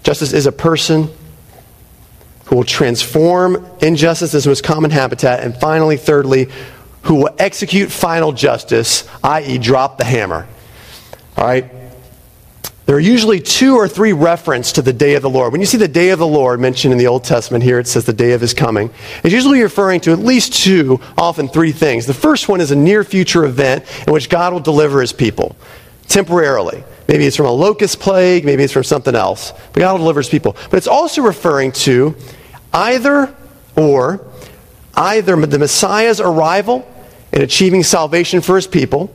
Justice 0.02 0.32
is 0.32 0.46
a 0.46 0.52
person 0.52 1.08
who 2.46 2.56
will 2.56 2.64
transform 2.64 3.64
injustice 3.80 4.34
into 4.34 4.50
its 4.50 4.60
common 4.60 4.90
habitat. 4.90 5.44
And 5.44 5.56
finally, 5.56 5.96
thirdly, 5.96 6.48
who 7.02 7.16
will 7.16 7.34
execute 7.38 7.90
final 7.90 8.32
justice, 8.32 9.08
i.e., 9.24 9.58
drop 9.58 9.98
the 9.98 10.04
hammer. 10.04 10.46
All 11.36 11.44
right? 11.44 11.70
There 12.90 12.96
are 12.96 13.00
usually 13.00 13.38
two 13.38 13.76
or 13.76 13.86
three 13.86 14.12
reference 14.12 14.72
to 14.72 14.82
the 14.82 14.92
day 14.92 15.14
of 15.14 15.22
the 15.22 15.30
Lord. 15.30 15.52
When 15.52 15.60
you 15.60 15.66
see 15.66 15.78
the 15.78 15.86
day 15.86 16.10
of 16.10 16.18
the 16.18 16.26
Lord 16.26 16.58
mentioned 16.58 16.90
in 16.90 16.98
the 16.98 17.06
Old 17.06 17.22
Testament 17.22 17.62
here, 17.62 17.78
it 17.78 17.86
says 17.86 18.04
the 18.04 18.12
day 18.12 18.32
of 18.32 18.40
his 18.40 18.52
coming. 18.52 18.90
It's 19.22 19.32
usually 19.32 19.62
referring 19.62 20.00
to 20.00 20.12
at 20.12 20.18
least 20.18 20.54
two, 20.54 20.98
often 21.16 21.46
three 21.46 21.70
things. 21.70 22.06
The 22.06 22.14
first 22.14 22.48
one 22.48 22.60
is 22.60 22.72
a 22.72 22.76
near 22.76 23.04
future 23.04 23.44
event 23.44 23.84
in 24.08 24.12
which 24.12 24.28
God 24.28 24.52
will 24.52 24.58
deliver 24.58 25.00
his 25.00 25.12
people 25.12 25.54
temporarily. 26.08 26.82
Maybe 27.06 27.26
it's 27.26 27.36
from 27.36 27.46
a 27.46 27.52
locust 27.52 28.00
plague, 28.00 28.44
maybe 28.44 28.64
it's 28.64 28.72
from 28.72 28.82
something 28.82 29.14
else. 29.14 29.52
But 29.72 29.78
God 29.80 29.98
delivers 29.98 30.28
people. 30.28 30.56
But 30.68 30.78
it's 30.78 30.88
also 30.88 31.22
referring 31.22 31.70
to 31.72 32.16
either 32.72 33.32
or 33.76 34.26
either 34.96 35.36
the 35.46 35.58
Messiah's 35.60 36.20
arrival 36.20 36.89
and 37.32 37.42
achieving 37.42 37.82
salvation 37.82 38.40
for 38.40 38.56
his 38.56 38.66
people, 38.66 39.14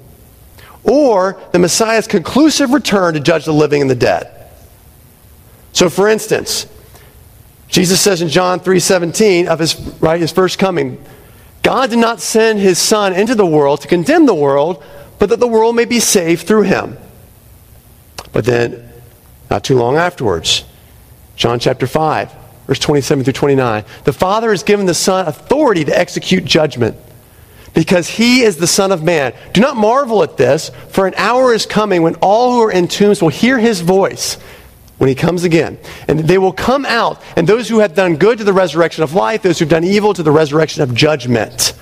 or 0.84 1.40
the 1.52 1.60
Messiah's 1.60 2.08
conclusive 2.08 2.72
return 2.72 3.14
to 3.16 3.20
judge 3.20 3.46
the 3.46 3.54
living 3.54 3.82
and 3.82 3.90
the 3.90 3.96
dead. 3.96 4.32
So 5.74 5.90
for 5.90 6.08
instance, 6.08 6.68
Jesus 7.68 8.00
says 8.00 8.22
in 8.22 8.30
John 8.30 8.60
3:17 8.60 9.48
of 9.48 9.60
his 9.60 9.78
right 10.00 10.22
his 10.22 10.32
first 10.32 10.60
coming, 10.60 11.04
God 11.64 11.90
did 11.90 12.00
not 12.00 12.22
send 12.22 12.60
his 12.60 12.78
son 12.78 13.14
into 13.14 13.36
the 13.36 13.46
world 13.46 13.82
to 13.82 13.88
condemn 13.88 14.28
the 14.28 14.36
world, 14.36 14.84
but 15.18 15.30
that 15.30 15.40
the 15.40 15.48
world 15.48 15.76
may 15.76 15.86
be 15.86 16.00
saved 16.00 16.48
through 16.48 16.64
him. 16.64 16.98
But 18.32 18.46
then, 18.46 18.88
not 19.50 19.64
too 19.64 19.78
long 19.78 19.98
afterwards, 19.98 20.64
John 21.36 21.60
chapter 21.60 21.88
5, 21.88 22.32
verse 22.68 22.80
27 22.80 23.24
through 23.24 23.34
29, 23.34 23.84
the 24.04 24.14
Father 24.14 24.52
has 24.52 24.64
given 24.64 24.86
the 24.86 24.94
Son 24.94 25.28
authority 25.28 25.84
to 25.86 25.98
execute 25.98 26.46
judgment 26.46 26.96
because 27.76 28.10
he 28.10 28.42
is 28.42 28.58
the 28.58 28.66
Son 28.66 28.92
of 28.92 29.04
Man. 29.04 29.34
Do 29.54 29.62
not 29.62 29.78
marvel 29.78 30.24
at 30.24 30.38
this, 30.38 30.72
for 30.90 31.06
an 31.06 31.14
hour 31.18 31.54
is 31.54 31.68
coming 31.68 32.02
when 32.02 32.16
all 32.16 32.54
who 32.54 32.62
are 32.62 32.72
in 32.72 32.88
tombs 32.88 33.22
will 33.22 33.30
hear 33.30 33.60
his 33.60 33.82
voice 33.82 34.36
when 34.98 35.10
he 35.10 35.14
comes 35.14 35.44
again. 35.44 35.78
And 36.08 36.22
they 36.22 36.38
will 36.38 36.54
come 36.54 36.86
out, 36.86 37.22
and 37.36 37.46
those 37.46 37.68
who 37.68 37.80
have 37.80 37.94
done 37.94 38.16
good 38.16 38.40
to 38.40 38.44
the 38.46 38.54
resurrection 38.54 39.04
of 39.04 39.14
life, 39.14 39.44
those 39.44 39.60
who 39.60 39.66
have 39.66 39.70
done 39.70 39.84
evil 39.84 40.14
to 40.14 40.24
the 40.24 40.32
resurrection 40.32 40.82
of 40.82 40.96
judgment. 40.96 41.74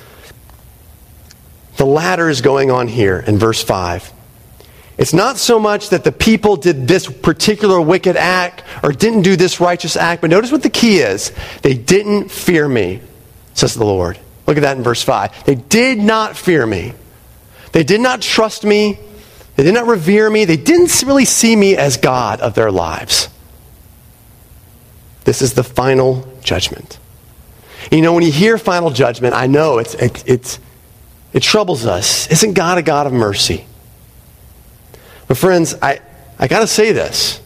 The 1.77 1.85
latter 1.85 2.27
is 2.27 2.41
going 2.41 2.71
on 2.71 2.87
here 2.87 3.19
in 3.19 3.37
verse 3.37 3.63
5. 3.63 4.11
It's 4.97 5.13
not 5.13 5.37
so 5.37 5.59
much 5.59 5.89
that 5.89 6.03
the 6.03 6.11
people 6.11 6.55
did 6.55 6.87
this 6.87 7.07
particular 7.07 7.81
wicked 7.81 8.15
act 8.15 8.63
or 8.83 8.91
didn't 8.91 9.23
do 9.23 9.35
this 9.35 9.59
righteous 9.59 9.95
act, 9.95 10.21
but 10.21 10.29
notice 10.29 10.51
what 10.51 10.63
the 10.63 10.69
key 10.69 10.97
is. 10.97 11.31
They 11.61 11.73
didn't 11.73 12.29
fear 12.29 12.67
me, 12.67 13.01
says 13.53 13.73
the 13.73 13.85
Lord. 13.85 14.19
Look 14.45 14.57
at 14.57 14.61
that 14.61 14.77
in 14.77 14.83
verse 14.83 15.01
5. 15.01 15.45
They 15.45 15.55
did 15.55 15.97
not 15.97 16.35
fear 16.35 16.65
me. 16.65 16.93
They 17.71 17.83
did 17.83 18.01
not 18.01 18.21
trust 18.21 18.63
me. 18.63 18.99
They 19.55 19.63
did 19.63 19.73
not 19.73 19.87
revere 19.87 20.29
me. 20.29 20.45
They 20.45 20.57
didn't 20.57 21.03
really 21.05 21.25
see 21.25 21.55
me 21.55 21.77
as 21.77 21.97
God 21.97 22.41
of 22.41 22.53
their 22.53 22.71
lives. 22.71 23.29
This 25.23 25.41
is 25.41 25.53
the 25.53 25.63
final 25.63 26.27
judgment. 26.41 26.99
You 27.91 28.01
know, 28.01 28.13
when 28.13 28.23
you 28.23 28.31
hear 28.31 28.57
final 28.57 28.89
judgment, 28.89 29.33
I 29.33 29.47
know 29.47 29.77
it's, 29.77 29.93
it, 29.95 30.23
it's, 30.27 30.59
it 31.31 31.41
troubles 31.41 31.85
us. 31.85 32.27
Isn't 32.27 32.53
God 32.53 32.77
a 32.77 32.81
God 32.81 33.07
of 33.07 33.13
mercy? 33.13 33.65
But, 35.27 35.37
friends, 35.37 35.75
I, 35.81 36.01
I 36.37 36.47
got 36.47 36.59
to 36.59 36.67
say 36.67 36.91
this. 36.91 37.41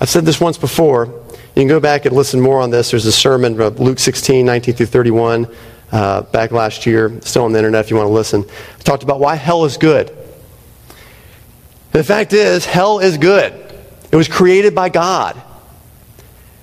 I've 0.00 0.08
said 0.08 0.24
this 0.24 0.40
once 0.40 0.58
before. 0.58 1.06
You 1.06 1.60
can 1.60 1.68
go 1.68 1.80
back 1.80 2.06
and 2.06 2.16
listen 2.16 2.40
more 2.40 2.60
on 2.60 2.70
this. 2.70 2.90
There's 2.90 3.06
a 3.06 3.12
sermon 3.12 3.56
Luke 3.56 3.98
16, 3.98 4.44
19 4.44 4.74
through 4.74 4.86
31, 4.86 5.46
uh, 5.92 6.22
back 6.22 6.50
last 6.50 6.86
year, 6.86 7.20
still 7.20 7.44
on 7.44 7.52
the 7.52 7.58
internet 7.58 7.84
if 7.84 7.90
you 7.90 7.96
want 7.96 8.08
to 8.08 8.12
listen. 8.12 8.44
I 8.78 8.82
talked 8.82 9.02
about 9.02 9.20
why 9.20 9.36
hell 9.36 9.64
is 9.64 9.76
good. 9.76 10.16
The 11.92 12.02
fact 12.02 12.32
is, 12.32 12.64
hell 12.64 12.98
is 12.98 13.18
good. 13.18 13.52
It 14.10 14.16
was 14.16 14.26
created 14.26 14.74
by 14.74 14.88
God. 14.88 15.40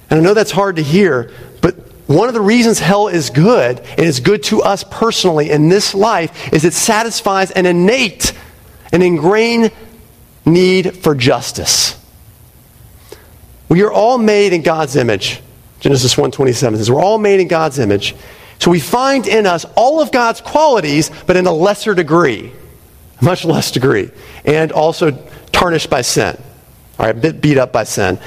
And 0.10 0.20
I 0.20 0.24
know 0.24 0.34
that's 0.34 0.52
hard 0.52 0.78
to 0.78 0.84
hear, 0.84 1.32
but 1.62 1.76
one 2.08 2.28
of 2.28 2.34
the 2.34 2.42
reasons 2.42 2.80
hell 2.80 3.08
is 3.08 3.30
good, 3.30 3.80
and 3.80 4.00
is 4.00 4.20
good 4.20 4.42
to 4.46 4.64
us 4.64 4.84
personally 4.84 5.52
in 5.52 5.70
this 5.70 5.94
life, 5.94 6.52
is 6.52 6.66
it 6.66 6.74
satisfies 6.74 7.52
an 7.52 7.68
innate, 7.68 8.34
an 8.92 9.04
ingrained 9.04 9.72
need 10.46 10.98
for 10.98 11.14
justice. 11.14 11.96
We 13.68 13.84
are 13.84 13.92
all 13.92 14.18
made 14.18 14.52
in 14.52 14.64
God's 14.64 14.96
image. 14.96 15.42
Genesis 15.80 16.16
1:27 16.16 16.78
says 16.78 16.90
we're 16.90 17.02
all 17.02 17.20
made 17.20 17.40
in 17.40 17.48
God's 17.48 17.78
image. 17.78 18.16
So 18.60 18.70
we 18.70 18.80
find 18.80 19.26
in 19.26 19.46
us 19.46 19.66
all 19.76 20.02
of 20.02 20.12
God's 20.12 20.42
qualities, 20.42 21.10
but 21.26 21.38
in 21.38 21.48
a 21.48 21.52
lesser 21.52 21.96
degree, 21.96 22.52
much 23.22 23.46
less 23.46 23.72
degree, 23.72 24.12
and 24.44 24.72
also 24.72 25.12
tarnished 25.52 25.90
by 25.90 26.02
sin. 26.02 26.38
All 27.00 27.06
right, 27.06 27.16
a 27.16 27.20
bit 27.20 27.42
beat 27.42 27.58
up 27.58 27.72
by 27.72 27.86
sin. 27.86 28.20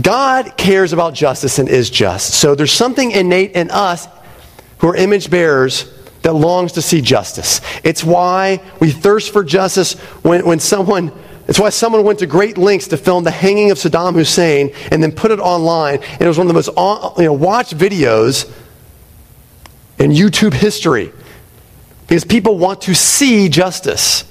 God 0.00 0.56
cares 0.56 0.92
about 0.92 1.14
justice 1.14 1.60
and 1.60 1.68
is 1.68 1.88
just. 1.88 2.34
So 2.34 2.56
there's 2.56 2.72
something 2.72 3.12
innate 3.12 3.52
in 3.52 3.70
us 3.70 4.08
who 4.78 4.88
are 4.88 4.96
image 4.96 5.30
bearers 5.30 5.88
that 6.22 6.32
longs 6.32 6.72
to 6.72 6.82
see 6.82 7.00
justice. 7.00 7.60
It's 7.84 8.02
why 8.02 8.60
we 8.80 8.90
thirst 8.90 9.32
for 9.32 9.44
justice 9.44 9.92
when, 10.22 10.44
when 10.44 10.58
someone, 10.58 11.12
it's 11.46 11.60
why 11.60 11.68
someone 11.68 12.02
went 12.02 12.18
to 12.20 12.26
great 12.26 12.58
lengths 12.58 12.88
to 12.88 12.96
film 12.96 13.22
the 13.22 13.30
hanging 13.30 13.70
of 13.70 13.78
Saddam 13.78 14.14
Hussein 14.14 14.72
and 14.90 15.00
then 15.00 15.12
put 15.12 15.30
it 15.30 15.38
online. 15.38 16.02
And 16.02 16.22
it 16.22 16.26
was 16.26 16.38
one 16.38 16.48
of 16.48 16.48
the 16.48 16.54
most 16.54 16.70
you 17.18 17.24
know, 17.26 17.32
watched 17.32 17.76
videos 17.76 18.50
in 19.98 20.10
YouTube 20.10 20.52
history 20.52 21.12
because 22.06 22.24
people 22.24 22.58
want 22.58 22.82
to 22.82 22.94
see 22.94 23.48
justice. 23.48 24.24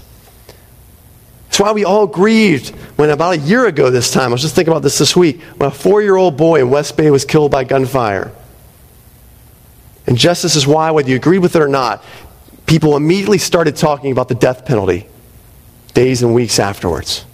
That's 1.45 1.60
why 1.60 1.71
we 1.71 1.86
all 1.86 2.08
grieved 2.08 2.69
when 2.95 3.10
about 3.10 3.36
a 3.36 3.38
year 3.38 3.65
ago 3.67 3.89
this 3.89 4.12
time, 4.12 4.30
I 4.30 4.34
was 4.34 4.41
just 4.41 4.56
thinking 4.56 4.71
about 4.71 4.84
this 4.84 4.97
this 4.97 5.15
week, 5.15 5.41
when 5.58 5.69
a 5.69 5.73
four 5.73 6.02
year 6.02 6.15
old 6.15 6.38
boy 6.38 6.62
in 6.62 6.69
West 6.69 6.95
Bay 6.97 7.10
was 7.12 7.26
killed 7.26 7.52
by 7.52 7.63
gunfire. 7.63 8.32
And 10.06 10.17
justice 10.17 10.56
is 10.56 10.67
why, 10.67 10.91
whether 10.91 11.10
you 11.10 11.15
agree 11.15 11.39
with 11.39 11.56
it 11.56 11.62
or 11.62 11.67
not, 11.67 12.04
people 12.65 12.95
immediately 12.95 13.38
started 13.38 13.76
talking 13.76 14.12
about 14.12 14.28
the 14.28 14.36
death 14.36 14.65
penalty 14.65 15.08
days 15.93 16.23
and 16.23 16.34
weeks 16.34 16.60
afterwards. 16.60 17.26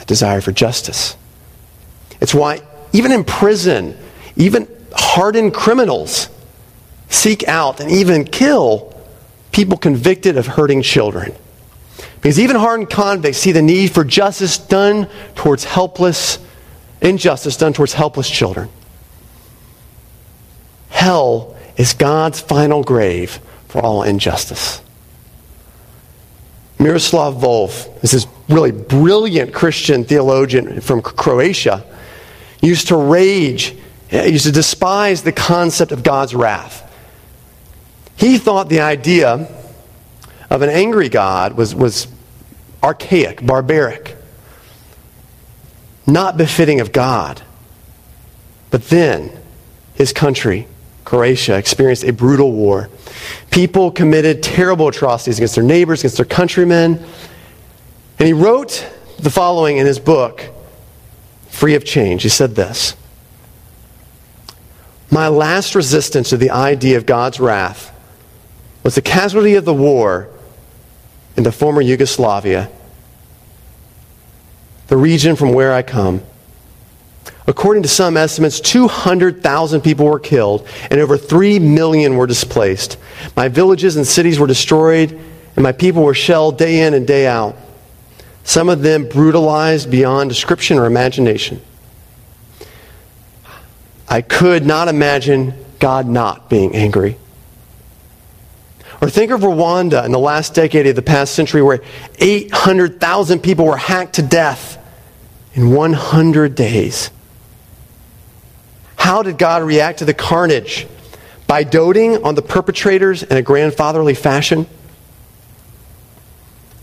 A 0.00 0.04
desire 0.04 0.40
for 0.40 0.52
justice. 0.52 1.16
It's 2.20 2.34
why, 2.34 2.60
even 2.92 3.12
in 3.12 3.24
prison, 3.24 3.96
even 4.36 4.68
hardened 4.94 5.54
criminals 5.54 6.28
seek 7.08 7.46
out 7.48 7.80
and 7.80 7.90
even 7.90 8.24
kill 8.24 8.94
people 9.52 9.78
convicted 9.78 10.36
of 10.36 10.46
hurting 10.46 10.82
children. 10.82 11.34
Because 12.16 12.38
even 12.38 12.56
hardened 12.56 12.90
convicts 12.90 13.38
see 13.38 13.52
the 13.52 13.62
need 13.62 13.92
for 13.92 14.04
justice 14.04 14.58
done 14.58 15.08
towards 15.34 15.64
helpless, 15.64 16.38
injustice 17.00 17.56
done 17.56 17.72
towards 17.72 17.92
helpless 17.92 18.28
children. 18.28 18.68
Hell 20.88 21.56
is 21.76 21.94
God's 21.94 22.40
final 22.40 22.82
grave 22.82 23.38
for 23.68 23.80
all 23.82 24.02
injustice. 24.02 24.82
Miroslav 26.78 27.34
Volf 27.34 28.04
is 28.04 28.10
this 28.10 28.26
really 28.48 28.72
brilliant 28.72 29.52
Christian 29.54 30.04
theologian 30.04 30.80
from 30.80 31.00
Croatia. 31.00 31.84
used 32.60 32.88
to 32.88 32.96
rage, 32.96 33.74
used 34.10 34.46
to 34.46 34.52
despise 34.52 35.22
the 35.22 35.32
concept 35.32 35.92
of 35.92 36.02
God's 36.02 36.34
wrath. 36.34 36.82
He 38.16 38.38
thought 38.38 38.68
the 38.68 38.80
idea 38.80 39.48
of 40.50 40.62
an 40.62 40.70
angry 40.70 41.08
God 41.08 41.54
was, 41.54 41.74
was 41.74 42.08
archaic, 42.82 43.44
barbaric, 43.44 44.16
not 46.06 46.36
befitting 46.36 46.80
of 46.80 46.92
God. 46.92 47.42
But 48.70 48.88
then 48.88 49.32
his 49.94 50.12
country 50.12 50.66
Croatia 51.06 51.56
experienced 51.56 52.04
a 52.04 52.12
brutal 52.12 52.52
war. 52.52 52.90
People 53.50 53.90
committed 53.92 54.42
terrible 54.42 54.88
atrocities 54.88 55.38
against 55.38 55.54
their 55.54 55.64
neighbors, 55.64 56.00
against 56.00 56.16
their 56.16 56.26
countrymen. 56.26 57.02
And 58.18 58.26
he 58.26 58.32
wrote 58.32 58.86
the 59.18 59.30
following 59.30 59.78
in 59.78 59.86
his 59.86 60.00
book, 60.00 60.44
Free 61.48 61.76
of 61.76 61.84
Charge. 61.84 62.22
He 62.22 62.28
said 62.28 62.56
this 62.56 62.96
My 65.10 65.28
last 65.28 65.74
resistance 65.76 66.30
to 66.30 66.36
the 66.36 66.50
idea 66.50 66.96
of 66.96 67.06
God's 67.06 67.38
wrath 67.38 67.95
was 68.86 68.94
the 68.94 69.02
casualty 69.02 69.56
of 69.56 69.64
the 69.64 69.74
war 69.74 70.28
in 71.36 71.42
the 71.42 71.50
former 71.50 71.80
Yugoslavia, 71.80 72.70
the 74.86 74.96
region 74.96 75.34
from 75.34 75.52
where 75.52 75.72
I 75.72 75.82
come. 75.82 76.22
According 77.48 77.82
to 77.82 77.88
some 77.88 78.16
estimates, 78.16 78.60
200,000 78.60 79.80
people 79.80 80.06
were 80.06 80.20
killed 80.20 80.68
and 80.88 81.00
over 81.00 81.18
3 81.18 81.58
million 81.58 82.16
were 82.16 82.28
displaced. 82.28 82.96
My 83.34 83.48
villages 83.48 83.96
and 83.96 84.06
cities 84.06 84.38
were 84.38 84.46
destroyed 84.46 85.10
and 85.56 85.64
my 85.64 85.72
people 85.72 86.04
were 86.04 86.14
shelled 86.14 86.56
day 86.56 86.86
in 86.86 86.94
and 86.94 87.08
day 87.08 87.26
out. 87.26 87.56
Some 88.44 88.68
of 88.68 88.82
them 88.82 89.08
brutalized 89.08 89.90
beyond 89.90 90.30
description 90.30 90.78
or 90.78 90.84
imagination. 90.84 91.60
I 94.08 94.22
could 94.22 94.64
not 94.64 94.86
imagine 94.86 95.54
God 95.80 96.06
not 96.06 96.48
being 96.48 96.76
angry. 96.76 97.18
Or 99.00 99.10
think 99.10 99.30
of 99.30 99.40
Rwanda 99.40 100.04
in 100.04 100.12
the 100.12 100.18
last 100.18 100.54
decade 100.54 100.86
of 100.86 100.96
the 100.96 101.02
past 101.02 101.34
century 101.34 101.62
where 101.62 101.80
800,000 102.18 103.40
people 103.40 103.66
were 103.66 103.76
hacked 103.76 104.14
to 104.14 104.22
death 104.22 104.78
in 105.54 105.70
100 105.70 106.54
days. 106.54 107.10
How 108.96 109.22
did 109.22 109.38
God 109.38 109.62
react 109.62 109.98
to 109.98 110.04
the 110.04 110.14
carnage? 110.14 110.86
By 111.46 111.62
doting 111.62 112.24
on 112.24 112.34
the 112.34 112.42
perpetrators 112.42 113.22
in 113.22 113.36
a 113.36 113.42
grandfatherly 113.42 114.14
fashion? 114.14 114.66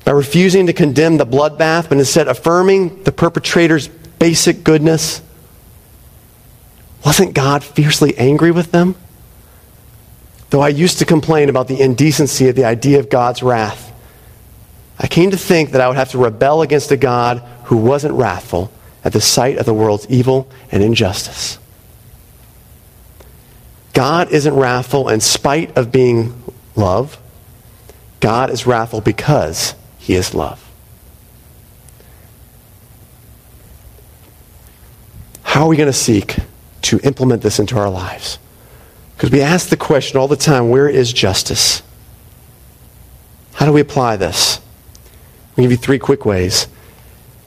By 0.06 0.12
refusing 0.12 0.68
to 0.68 0.74
condemn 0.74 1.18
the 1.18 1.26
bloodbath, 1.26 1.90
but 1.90 1.98
instead 1.98 2.28
affirming 2.28 3.04
the 3.04 3.12
perpetrator's 3.12 3.88
basic 3.88 4.64
goodness? 4.64 5.22
Wasn't 7.06 7.34
God 7.34 7.64
fiercely 7.64 8.18
angry 8.18 8.52
with 8.52 8.72
them? 8.72 8.96
Though 10.54 10.62
I 10.62 10.68
used 10.68 11.00
to 11.00 11.06
complain 11.06 11.50
about 11.50 11.68
the 11.68 11.82
indecency 11.82 12.48
of 12.48 12.56
the 12.56 12.66
idea 12.66 13.00
of 13.00 13.10
God's 13.10 13.42
wrath, 13.42 13.92
I 15.00 15.08
came 15.08 15.32
to 15.32 15.38
think 15.38 15.72
that 15.72 15.82
I 15.82 15.88
would 15.88 15.98
have 15.98 16.12
to 16.12 16.20
rebel 16.20 16.62
against 16.62 16.92
a 16.92 16.96
God 16.96 17.40
who 17.64 17.78
wasn't 17.78 18.14
wrathful 18.14 18.72
at 19.04 19.14
the 19.14 19.20
sight 19.20 19.58
of 19.58 19.66
the 19.66 19.74
world's 19.74 20.08
evil 20.10 20.48
and 20.72 20.84
injustice. 20.84 21.58
God 23.94 24.32
isn't 24.32 24.54
wrathful 24.54 25.10
in 25.10 25.22
spite 25.22 25.76
of 25.76 25.92
being 25.92 26.44
love. 26.76 27.20
God 28.20 28.52
is 28.52 28.68
wrathful 28.68 29.02
because 29.02 29.74
he 29.98 30.14
is 30.14 30.36
love. 30.36 30.64
How 35.42 35.64
are 35.64 35.68
we 35.68 35.78
going 35.78 35.88
to 35.88 35.94
seek 35.94 36.36
to 36.84 37.00
implement 37.00 37.42
this 37.42 37.58
into 37.58 37.76
our 37.76 37.90
lives? 37.90 38.38
Because 39.24 39.32
we 39.32 39.42
ask 39.42 39.70
the 39.70 39.78
question 39.78 40.20
all 40.20 40.28
the 40.28 40.36
time 40.36 40.68
where 40.68 40.90
is 40.90 41.14
justice? 41.14 41.82
How 43.54 43.66
do 43.66 43.72
we 43.72 43.80
apply 43.80 44.18
this? 44.18 44.60
I'll 45.58 45.62
give 45.62 45.72
you 45.72 45.78
three 45.78 45.98
quick 45.98 46.26
ways. 46.26 46.68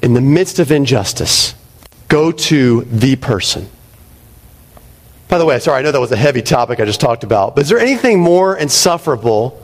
In 0.01 0.15
the 0.15 0.23
midst 0.23 0.59
of 0.59 0.73
injustice, 0.73 1.55
go 2.09 2.33
to 2.33 2.81
the 2.85 3.17
person. 3.17 3.69
By 5.29 5.37
the 5.37 5.45
way, 5.45 5.59
sorry, 5.59 5.81
I 5.81 5.83
know 5.83 5.93
that 5.93 6.01
was 6.01 6.13
a 6.13 6.17
heavy 6.17 6.41
topic 6.41 6.81
I 6.81 6.87
just 6.87 6.99
talked 6.99 7.25
about, 7.25 7.55
but 7.55 7.65
is 7.65 7.69
there 7.69 7.79
anything 7.79 8.21
more 8.21 8.57
insufferable 8.57 9.63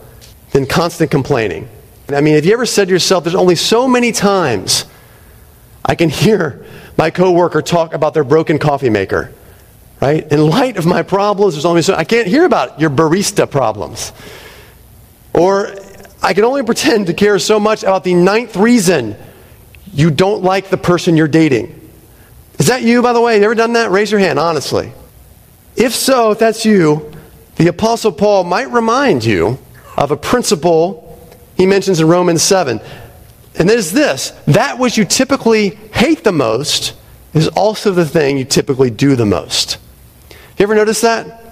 than 0.51 0.67
constant 0.67 1.11
complaining? 1.11 1.67
I 2.11 2.21
mean, 2.21 2.35
have 2.35 2.45
you 2.45 2.53
ever 2.53 2.67
said 2.67 2.89
to 2.89 2.93
yourself, 2.93 3.25
there's 3.25 3.35
only 3.35 3.55
so 3.55 3.89
many 3.89 4.13
times 4.13 4.85
I 5.83 5.95
can 5.95 6.11
hear 6.11 6.63
my 6.99 7.09
coworker 7.09 7.63
talk 7.63 7.95
about 7.95 8.13
their 8.13 8.23
broken 8.23 8.59
coffee 8.59 8.91
maker, 8.91 9.33
right? 10.03 10.33
In 10.33 10.45
light 10.45 10.79
of 10.79 10.85
my 10.85 11.05
problems, 11.05 11.55
there's 11.55 11.65
only 11.65 11.81
so 11.81 11.95
I 11.95 12.03
can't 12.03 12.27
hear 12.27 12.45
about 12.45 12.81
your 12.81 12.91
barista 12.91 13.49
problems. 13.49 14.13
Or 15.33 15.73
I 16.21 16.35
can 16.35 16.43
only 16.43 16.65
pretend 16.65 17.07
to 17.07 17.15
care 17.15 17.39
so 17.39 17.61
much 17.61 17.85
about 17.85 18.03
the 18.03 18.15
ninth 18.15 18.57
reason 18.57 19.15
you 19.95 20.11
don't 20.11 20.43
like 20.43 20.71
the 20.71 20.77
person 20.77 21.17
you're 21.17 21.29
dating. 21.29 21.79
Is 22.59 22.67
that 22.67 22.83
you, 22.83 23.01
by 23.01 23.13
the 23.13 23.21
way? 23.21 23.39
You 23.39 23.45
ever 23.45 23.55
done 23.55 23.75
that? 23.75 23.93
Raise 23.93 24.11
your 24.11 24.19
hand, 24.19 24.41
honestly. 24.41 24.93
If 25.77 25.95
so, 25.95 26.33
if 26.33 26.39
that's 26.41 26.65
you, 26.65 27.13
the 27.57 27.69
Apostle 27.69 28.11
Paul 28.11 28.43
might 28.43 28.71
remind 28.73 29.25
you 29.25 29.57
of 29.97 30.11
a 30.11 30.17
principle 30.17 31.09
he 31.57 31.65
mentions 31.65 32.01
in 32.01 32.09
Romans 32.09 32.43
7. 32.43 32.81
And 33.57 33.71
it 33.71 33.79
is 33.79 33.93
this 33.93 34.31
that 34.49 34.81
which 34.81 34.99
you 34.99 35.05
typically 35.05 35.77
hate 35.95 36.25
the 36.25 36.33
most 36.33 36.95
is 37.35 37.47
also 37.49 37.93
the 37.93 38.05
thing 38.05 38.37
you 38.37 38.45
typically 38.45 38.91
do 38.91 39.15
the 39.15 39.27
most. 39.27 39.79
You 40.63 40.67
ever 40.67 40.77
notice 40.77 41.01
that? 41.01 41.43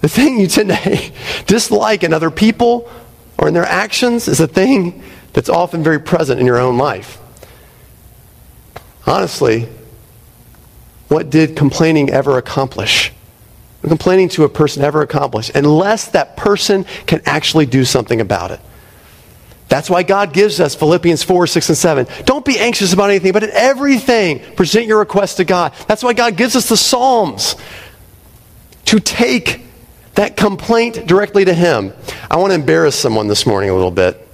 The 0.00 0.08
thing 0.08 0.38
you 0.38 0.46
tend 0.46 0.68
to 0.68 1.12
dislike 1.46 2.04
in 2.04 2.12
other 2.12 2.30
people 2.30 2.88
or 3.36 3.48
in 3.48 3.54
their 3.54 3.66
actions 3.66 4.28
is 4.28 4.38
a 4.38 4.46
thing 4.46 5.02
that's 5.32 5.48
often 5.48 5.82
very 5.82 5.98
present 5.98 6.38
in 6.38 6.46
your 6.46 6.58
own 6.58 6.78
life. 6.78 7.18
Honestly, 9.08 9.66
what 11.08 11.30
did 11.30 11.56
complaining 11.56 12.10
ever 12.10 12.38
accomplish? 12.38 13.12
complaining 13.82 14.28
to 14.28 14.44
a 14.44 14.48
person 14.48 14.84
ever 14.84 15.02
accomplish 15.02 15.50
unless 15.52 16.08
that 16.08 16.36
person 16.36 16.84
can 17.06 17.20
actually 17.26 17.66
do 17.66 17.84
something 17.84 18.20
about 18.20 18.52
it. 18.52 18.60
That's 19.68 19.90
why 19.90 20.04
God 20.04 20.32
gives 20.32 20.60
us 20.60 20.76
Philippians 20.76 21.24
4, 21.24 21.48
6, 21.48 21.68
and 21.70 21.78
7. 21.78 22.06
Don't 22.24 22.44
be 22.44 22.56
anxious 22.56 22.92
about 22.92 23.10
anything, 23.10 23.32
but 23.32 23.42
in 23.42 23.50
everything, 23.52 24.38
present 24.54 24.86
your 24.86 25.00
request 25.00 25.38
to 25.38 25.44
God. 25.44 25.72
That's 25.88 26.04
why 26.04 26.12
God 26.12 26.36
gives 26.36 26.54
us 26.54 26.68
the 26.68 26.76
Psalms 26.76 27.56
to 28.90 28.98
take 28.98 29.60
that 30.16 30.36
complaint 30.36 31.06
directly 31.06 31.44
to 31.44 31.54
Him. 31.54 31.92
I 32.28 32.38
want 32.38 32.50
to 32.50 32.56
embarrass 32.56 32.96
someone 32.96 33.28
this 33.28 33.46
morning 33.46 33.70
a 33.70 33.72
little 33.72 33.92
bit. 33.92 34.26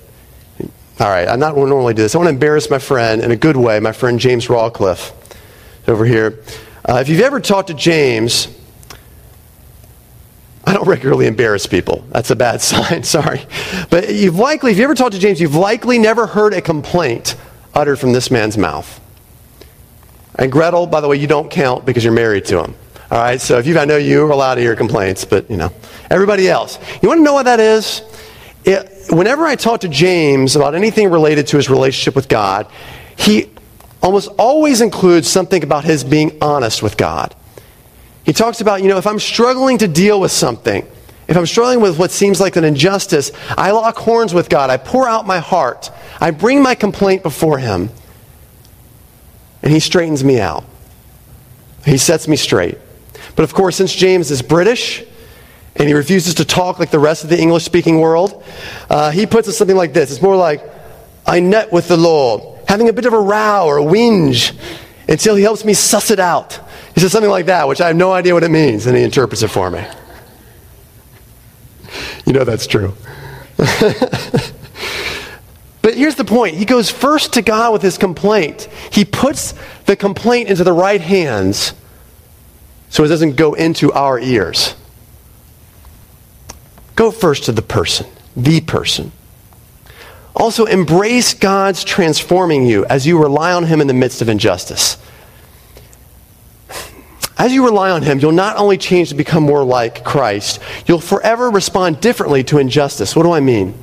All 0.99 1.09
right, 1.09 1.29
I'm 1.29 1.39
not 1.39 1.55
going 1.55 1.67
to 1.67 1.69
normally 1.69 1.93
do 1.93 2.01
this. 2.01 2.15
I 2.15 2.19
want 2.19 2.29
to 2.29 2.33
embarrass 2.33 2.71
my 2.71 2.79
friend 2.79 3.23
in 3.23 3.31
a 3.31 3.37
good 3.37 3.59
way, 3.59 3.81
my 3.81 3.93
friend 3.93 4.19
James 4.19 4.47
Rawcliffe 4.47 5.13
over 5.87 6.07
here. 6.07 6.43
Uh, 6.89 7.01
if 7.03 7.11
you've 7.11 7.21
ever 7.21 7.39
talked 7.39 7.69
to 7.69 7.75
James, 7.75 8.49
I 10.65 10.73
don't 10.73 10.89
regularly 10.89 11.27
embarrass 11.27 11.67
people. 11.67 12.07
That's 12.09 12.31
a 12.31 12.37
bad 12.37 12.61
sign, 12.63 13.03
sorry. 13.03 13.45
But 13.91 14.15
you've 14.15 14.39
likely, 14.39 14.73
if 14.73 14.79
you 14.79 14.85
ever 14.85 14.95
talked 14.95 15.13
to 15.13 15.21
James, 15.21 15.39
you've 15.39 15.55
likely 15.55 15.99
never 15.99 16.27
heard 16.27 16.55
a 16.55 16.63
complaint 16.63 17.37
uttered 17.75 17.97
from 17.97 18.15
this 18.15 18.31
man's 18.31 18.57
mouth. 18.57 19.03
And 20.37 20.51
Gretel, 20.51 20.87
by 20.87 21.03
the 21.03 21.09
way, 21.09 21.17
you 21.17 21.27
don't 21.27 21.51
count 21.51 21.85
because 21.85 22.05
you're 22.05 22.15
married 22.15 22.47
to 22.47 22.65
him. 22.65 22.75
All 23.09 23.19
right, 23.19 23.41
so 23.41 23.59
if 23.59 23.67
you, 23.67 23.79
I 23.79 23.85
know 23.85 23.97
you 23.97 24.25
are 24.25 24.31
allowed 24.31 24.57
to 24.57 24.61
hear 24.61 24.75
complaints, 24.75 25.25
but 25.25 25.49
you 25.49 25.57
know, 25.57 25.73
everybody 26.11 26.49
else. 26.49 26.79
You 27.01 27.09
want 27.09 27.21
to 27.21 27.23
know 27.23 27.35
what 27.35 27.45
that 27.45 27.61
is? 27.61 28.03
It, 28.65 29.07
whenever 29.11 29.45
I 29.47 29.55
talk 29.55 29.83
to 29.83 29.89
James 29.89 30.57
about 30.57 30.75
anything 30.75 31.11
related 31.11 31.47
to 31.49 31.57
his 31.57 31.71
relationship 31.71 32.17
with 32.17 32.29
God, 32.29 32.67
he 33.17 33.51
almost 34.03 34.29
always 34.39 34.81
includes 34.81 35.29
something 35.29 35.63
about 35.63 35.85
his 35.85 36.03
being 36.03 36.37
honest 36.41 36.83
with 36.83 36.97
God. 36.97 37.35
He 38.25 38.33
talks 38.33 38.61
about, 38.61 38.83
you 38.83 38.89
know, 38.89 38.99
if 38.99 39.07
I'm 39.07 39.21
struggling 39.21 39.79
to 39.79 39.87
deal 39.87 40.21
with 40.21 40.33
something, 40.33 40.85
if 41.29 41.37
I'm 41.37 41.47
struggling 41.47 41.81
with 41.81 41.99
what 41.99 42.11
seems 42.11 42.41
like 42.41 42.57
an 42.57 42.65
injustice, 42.65 43.31
I 43.51 43.71
lock 43.71 43.97
horns 43.97 44.35
with 44.35 44.49
God. 44.49 44.69
I 44.69 44.79
pour 44.79 45.09
out 45.09 45.27
my 45.27 45.39
heart. 45.39 45.93
I 46.21 46.33
bring 46.33 46.61
my 46.61 46.75
complaint 46.75 47.23
before 47.23 47.59
Him. 47.59 47.91
And 49.63 49.73
He 49.73 49.79
straightens 49.79 50.25
me 50.25 50.41
out. 50.41 50.65
He 51.85 51.99
sets 51.99 52.27
me 52.27 52.35
straight. 52.35 52.79
But 53.37 53.45
of 53.45 53.55
course, 53.55 53.77
since 53.77 53.95
James 53.95 54.31
is 54.31 54.43
British 54.43 55.05
and 55.77 55.87
he 55.87 55.95
refuses 55.95 56.35
to 56.37 56.45
talk 56.45 56.79
like 56.79 56.91
the 56.91 56.99
rest 56.99 57.23
of 57.23 57.31
the 57.31 57.39
English 57.39 57.65
speaking 57.65 58.01
world, 58.01 58.43
uh, 58.89 59.11
he 59.11 59.27
puts 59.27 59.47
it 59.47 59.53
something 59.53 59.77
like 59.77 59.93
this. 59.93 60.11
It's 60.11 60.23
more 60.23 60.37
like, 60.37 60.63
I 61.27 61.41
net 61.41 61.71
with 61.71 61.87
the 61.87 61.99
Lord, 61.99 62.43
having 62.67 62.89
a 62.89 62.93
bit 62.93 63.05
of 63.05 63.13
a 63.13 63.21
row 63.21 63.67
or 63.67 63.79
a 63.79 63.83
whinge 63.83 64.57
until 65.07 65.37
he 65.37 65.43
helps 65.43 65.65
me 65.65 65.75
suss 65.75 66.11
it 66.11 66.19
out. 66.19 66.59
He 66.95 67.01
says 67.01 67.13
something 67.13 67.31
like 67.31 67.47
that, 67.47 67.69
which 67.69 67.81
I 67.81 67.89
have 67.89 67.97
no 67.97 68.11
idea 68.13 68.33
what 68.33 68.43
it 68.43 68.51
means, 68.51 68.87
and 68.87 68.97
he 68.97 69.03
interprets 69.03 69.43
it 69.43 69.49
for 69.49 69.71
me. 69.71 69.85
You 72.25 72.33
know 72.33 72.45
that's 72.45 72.67
true. 72.67 72.95
but 73.57 73.75
here's 75.95 76.17
the 76.17 76.25
point. 76.25 76.57
He 76.57 76.65
goes 76.65 76.91
first 76.91 77.35
to 77.35 77.43
God 77.43 77.73
with 77.73 77.83
his 77.83 77.99
complaint. 77.99 78.69
He 78.91 79.05
puts 79.05 79.55
the 79.85 79.95
complaint 79.95 80.49
into 80.49 80.65
the 80.65 80.73
right 80.73 81.01
hands 81.01 81.75
so 82.89 83.05
it 83.05 83.09
doesn't 83.09 83.37
go 83.37 83.55
into 83.55 83.93
our 83.93 84.19
ears. 84.19 84.75
Go 86.95 87.11
first 87.11 87.45
to 87.45 87.53
the 87.53 87.63
person, 87.63 88.07
the 88.37 88.61
person. 88.61 89.13
Also, 90.35 90.67
embrace 90.67 91.35
God's 91.35 91.83
transforming 91.83 92.67
you 92.67 92.85
as 92.87 93.07
you 93.07 93.19
rely 93.19 93.53
on 93.53 93.65
Him 93.65 93.81
in 93.81 93.87
the 93.87 93.95
midst 93.95 94.21
of 94.21 94.29
injustice. 94.29 94.99
As 97.39 97.53
you 97.53 97.65
rely 97.65 97.91
on 97.91 98.03
Him, 98.03 98.19
you'll 98.19 98.33
not 98.33 98.57
only 98.57 98.79
change 98.79 99.11
to 99.11 99.15
become 99.15 99.43
more 99.43 99.65
like 99.65 100.05
Christ, 100.05 100.61
you'll 100.87 101.01
forever 101.01 101.51
respond 101.51 102.01
differently 102.01 102.45
to 102.45 102.59
injustice. 102.59 103.15
What 103.15 103.25
do 103.25 103.33
I 103.33 103.41
mean? 103.41 103.75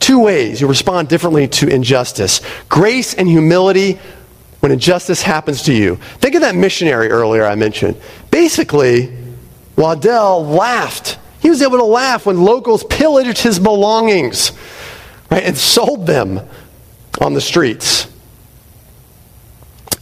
Two 0.00 0.20
ways 0.20 0.60
you 0.60 0.66
respond 0.66 1.08
differently 1.08 1.46
to 1.48 1.68
injustice 1.68 2.40
grace 2.68 3.14
and 3.14 3.28
humility 3.28 3.98
when 4.60 4.72
injustice 4.72 5.22
happens 5.22 5.62
to 5.62 5.74
you. 5.74 5.96
Think 6.18 6.34
of 6.34 6.42
that 6.42 6.54
missionary 6.54 7.08
earlier 7.08 7.44
I 7.44 7.54
mentioned. 7.54 7.96
Basically, 8.30 9.16
Waddell 9.76 10.46
laughed. 10.46 11.18
He 11.40 11.48
was 11.48 11.62
able 11.62 11.78
to 11.78 11.84
laugh 11.84 12.26
when 12.26 12.42
locals 12.42 12.84
pillaged 12.84 13.38
his 13.38 13.58
belongings 13.58 14.52
right, 15.30 15.42
and 15.42 15.56
sold 15.56 16.06
them 16.06 16.40
on 17.20 17.34
the 17.34 17.40
streets. 17.40 18.06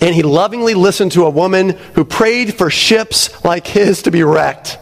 And 0.00 0.14
he 0.14 0.22
lovingly 0.22 0.74
listened 0.74 1.12
to 1.12 1.24
a 1.24 1.30
woman 1.30 1.70
who 1.94 2.04
prayed 2.04 2.54
for 2.54 2.70
ships 2.70 3.44
like 3.44 3.66
his 3.66 4.02
to 4.02 4.10
be 4.10 4.22
wrecked. 4.22 4.78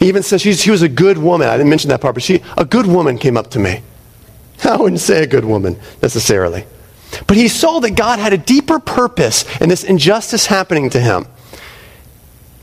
Even 0.00 0.22
says 0.22 0.40
she 0.40 0.70
was 0.70 0.82
a 0.82 0.88
good 0.88 1.18
woman. 1.18 1.48
I 1.48 1.56
didn't 1.56 1.70
mention 1.70 1.90
that 1.90 2.00
part, 2.00 2.14
but 2.14 2.22
she, 2.22 2.42
a 2.56 2.64
good 2.64 2.86
woman 2.86 3.18
came 3.18 3.36
up 3.36 3.50
to 3.50 3.58
me. 3.58 3.82
I 4.64 4.76
wouldn't 4.76 5.00
say 5.00 5.22
a 5.22 5.26
good 5.26 5.44
woman 5.44 5.78
necessarily. 6.02 6.64
But 7.26 7.36
he 7.36 7.48
saw 7.48 7.80
that 7.80 7.96
God 7.96 8.18
had 8.18 8.32
a 8.32 8.38
deeper 8.38 8.78
purpose 8.78 9.44
in 9.60 9.68
this 9.68 9.84
injustice 9.84 10.46
happening 10.46 10.90
to 10.90 11.00
him. 11.00 11.26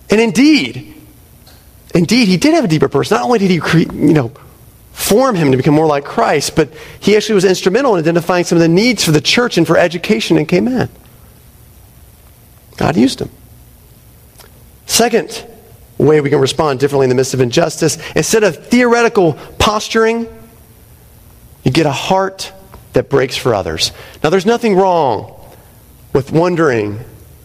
And 0.09 0.21
indeed, 0.21 0.93
indeed, 1.93 2.27
he 2.27 2.37
did 2.37 2.53
have 2.53 2.63
a 2.63 2.67
deeper 2.67 2.87
purpose. 2.87 3.11
Not 3.11 3.23
only 3.23 3.39
did 3.39 3.51
he, 3.51 3.59
you 3.79 4.13
know, 4.13 4.31
form 4.93 5.35
him 5.35 5.51
to 5.51 5.57
become 5.57 5.73
more 5.73 5.87
like 5.87 6.05
Christ, 6.05 6.55
but 6.55 6.69
he 6.99 7.17
actually 7.17 7.35
was 7.35 7.45
instrumental 7.45 7.95
in 7.95 7.99
identifying 7.99 8.45
some 8.45 8.57
of 8.57 8.61
the 8.61 8.69
needs 8.69 9.03
for 9.03 9.11
the 9.11 9.21
church 9.21 9.57
and 9.57 9.67
for 9.67 9.77
education 9.77 10.37
in. 10.37 10.89
God 12.77 12.95
used 12.95 13.21
him. 13.21 13.29
Second 14.85 15.45
way 15.97 16.21
we 16.21 16.29
can 16.29 16.39
respond 16.39 16.79
differently 16.79 17.05
in 17.05 17.09
the 17.09 17.15
midst 17.15 17.33
of 17.33 17.41
injustice, 17.41 17.97
instead 18.15 18.43
of 18.43 18.67
theoretical 18.67 19.33
posturing, 19.59 20.27
you 21.63 21.71
get 21.71 21.85
a 21.85 21.91
heart 21.91 22.53
that 22.95 23.09
breaks 23.09 23.37
for 23.37 23.53
others. 23.53 23.91
Now, 24.23 24.29
there's 24.31 24.45
nothing 24.45 24.75
wrong 24.75 25.39
with 26.13 26.31
wondering, 26.31 26.99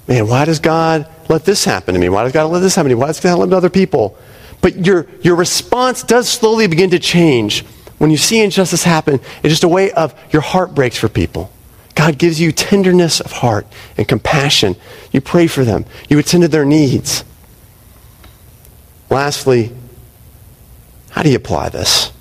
man, 0.08 0.26
why 0.26 0.44
does 0.44 0.60
God 0.60 1.06
let 1.28 1.44
this 1.44 1.64
happen 1.64 1.94
to 1.94 2.00
me? 2.00 2.08
Why 2.08 2.24
does 2.24 2.32
God 2.32 2.46
let 2.46 2.60
this 2.60 2.74
happen 2.74 2.90
to 2.90 2.96
me? 2.96 3.00
Why 3.00 3.08
does 3.08 3.20
God 3.20 3.38
let 3.38 3.52
other 3.52 3.70
people? 3.70 4.16
But 4.62 4.86
your, 4.86 5.06
your 5.22 5.36
response 5.36 6.02
does 6.02 6.28
slowly 6.28 6.66
begin 6.66 6.90
to 6.90 6.98
change 6.98 7.64
when 7.98 8.10
you 8.10 8.16
see 8.16 8.40
injustice 8.40 8.84
happen. 8.84 9.20
It's 9.42 9.50
just 9.50 9.64
a 9.64 9.68
way 9.68 9.90
of 9.92 10.18
your 10.32 10.42
heart 10.42 10.74
breaks 10.74 10.96
for 10.96 11.08
people. 11.08 11.52
God 11.94 12.16
gives 12.16 12.40
you 12.40 12.52
tenderness 12.52 13.20
of 13.20 13.32
heart 13.32 13.66
and 13.96 14.06
compassion. 14.06 14.76
You 15.12 15.20
pray 15.20 15.46
for 15.48 15.64
them. 15.64 15.84
You 16.08 16.18
attend 16.18 16.42
to 16.44 16.48
their 16.48 16.64
needs. 16.64 17.24
Lastly, 19.10 19.72
how 21.10 21.22
do 21.22 21.30
you 21.30 21.36
apply 21.36 21.70
this? 21.70 22.12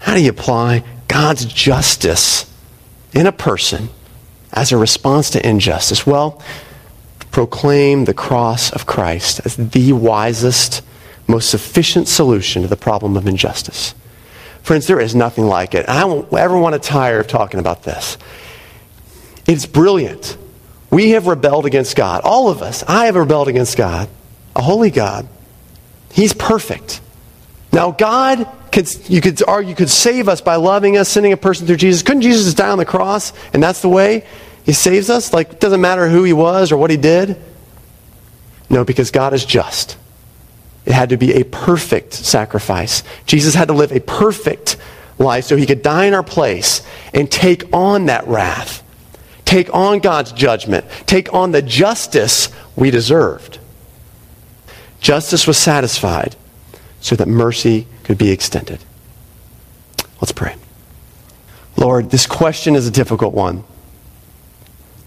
How 0.00 0.14
do 0.14 0.22
you 0.22 0.30
apply 0.30 0.84
God's 1.08 1.44
justice 1.44 2.50
in 3.12 3.26
a 3.26 3.32
person 3.32 3.88
as 4.52 4.72
a 4.72 4.76
response 4.76 5.30
to 5.30 5.46
injustice? 5.46 6.06
Well, 6.06 6.42
proclaim 7.30 8.04
the 8.04 8.14
cross 8.14 8.72
of 8.72 8.86
Christ 8.86 9.40
as 9.44 9.56
the 9.56 9.92
wisest 9.92 10.82
most 11.26 11.50
sufficient 11.50 12.08
solution 12.08 12.62
to 12.62 12.68
the 12.68 12.76
problem 12.76 13.16
of 13.16 13.26
injustice. 13.26 13.94
Friends, 14.62 14.86
there 14.86 15.00
is 15.00 15.14
nothing 15.14 15.44
like 15.44 15.74
it. 15.74 15.88
I 15.88 16.00
don't 16.00 16.32
ever 16.32 16.56
want 16.56 16.74
to 16.74 16.78
tire 16.78 17.20
of 17.20 17.26
talking 17.26 17.60
about 17.60 17.82
this. 17.82 18.16
It's 19.46 19.66
brilliant. 19.66 20.38
We 20.90 21.10
have 21.10 21.26
rebelled 21.26 21.66
against 21.66 21.96
God. 21.96 22.22
All 22.24 22.48
of 22.48 22.62
us. 22.62 22.84
I 22.86 23.06
have 23.06 23.16
rebelled 23.16 23.48
against 23.48 23.76
God, 23.76 24.08
a 24.54 24.62
holy 24.62 24.90
God. 24.90 25.28
He's 26.12 26.32
perfect. 26.32 27.00
Now, 27.72 27.90
God 27.90 28.48
could, 28.74 29.08
you 29.08 29.20
could 29.20 29.40
argue 29.46 29.72
could 29.76 29.88
save 29.88 30.28
us 30.28 30.40
by 30.40 30.56
loving 30.56 30.96
us, 30.96 31.08
sending 31.08 31.32
a 31.32 31.36
person 31.36 31.64
through 31.64 31.76
Jesus. 31.76 32.02
Couldn't 32.02 32.22
Jesus 32.22 32.54
die 32.54 32.70
on 32.70 32.78
the 32.78 32.84
cross 32.84 33.32
and 33.52 33.62
that's 33.62 33.80
the 33.80 33.88
way 33.88 34.26
he 34.64 34.72
saves 34.72 35.08
us? 35.08 35.32
Like, 35.32 35.52
it 35.52 35.60
doesn't 35.60 35.80
matter 35.80 36.08
who 36.08 36.24
he 36.24 36.32
was 36.32 36.72
or 36.72 36.76
what 36.76 36.90
he 36.90 36.96
did. 36.96 37.40
No, 38.68 38.84
because 38.84 39.12
God 39.12 39.32
is 39.32 39.44
just. 39.44 39.96
It 40.86 40.92
had 40.92 41.10
to 41.10 41.16
be 41.16 41.34
a 41.34 41.44
perfect 41.44 42.14
sacrifice. 42.14 43.04
Jesus 43.26 43.54
had 43.54 43.68
to 43.68 43.74
live 43.74 43.92
a 43.92 44.00
perfect 44.00 44.76
life 45.20 45.44
so 45.44 45.56
he 45.56 45.66
could 45.66 45.82
die 45.82 46.06
in 46.06 46.14
our 46.14 46.24
place 46.24 46.82
and 47.14 47.30
take 47.30 47.72
on 47.72 48.06
that 48.06 48.26
wrath, 48.26 48.82
take 49.44 49.72
on 49.72 50.00
God's 50.00 50.32
judgment, 50.32 50.84
take 51.06 51.32
on 51.32 51.52
the 51.52 51.62
justice 51.62 52.48
we 52.74 52.90
deserved. 52.90 53.60
Justice 55.00 55.46
was 55.46 55.58
satisfied 55.58 56.34
so 57.00 57.14
that 57.14 57.28
mercy 57.28 57.86
could 58.04 58.18
be 58.18 58.30
extended. 58.30 58.80
Let's 60.20 60.32
pray. 60.32 60.56
Lord, 61.76 62.10
this 62.10 62.26
question 62.26 62.76
is 62.76 62.86
a 62.86 62.90
difficult 62.90 63.34
one. 63.34 63.64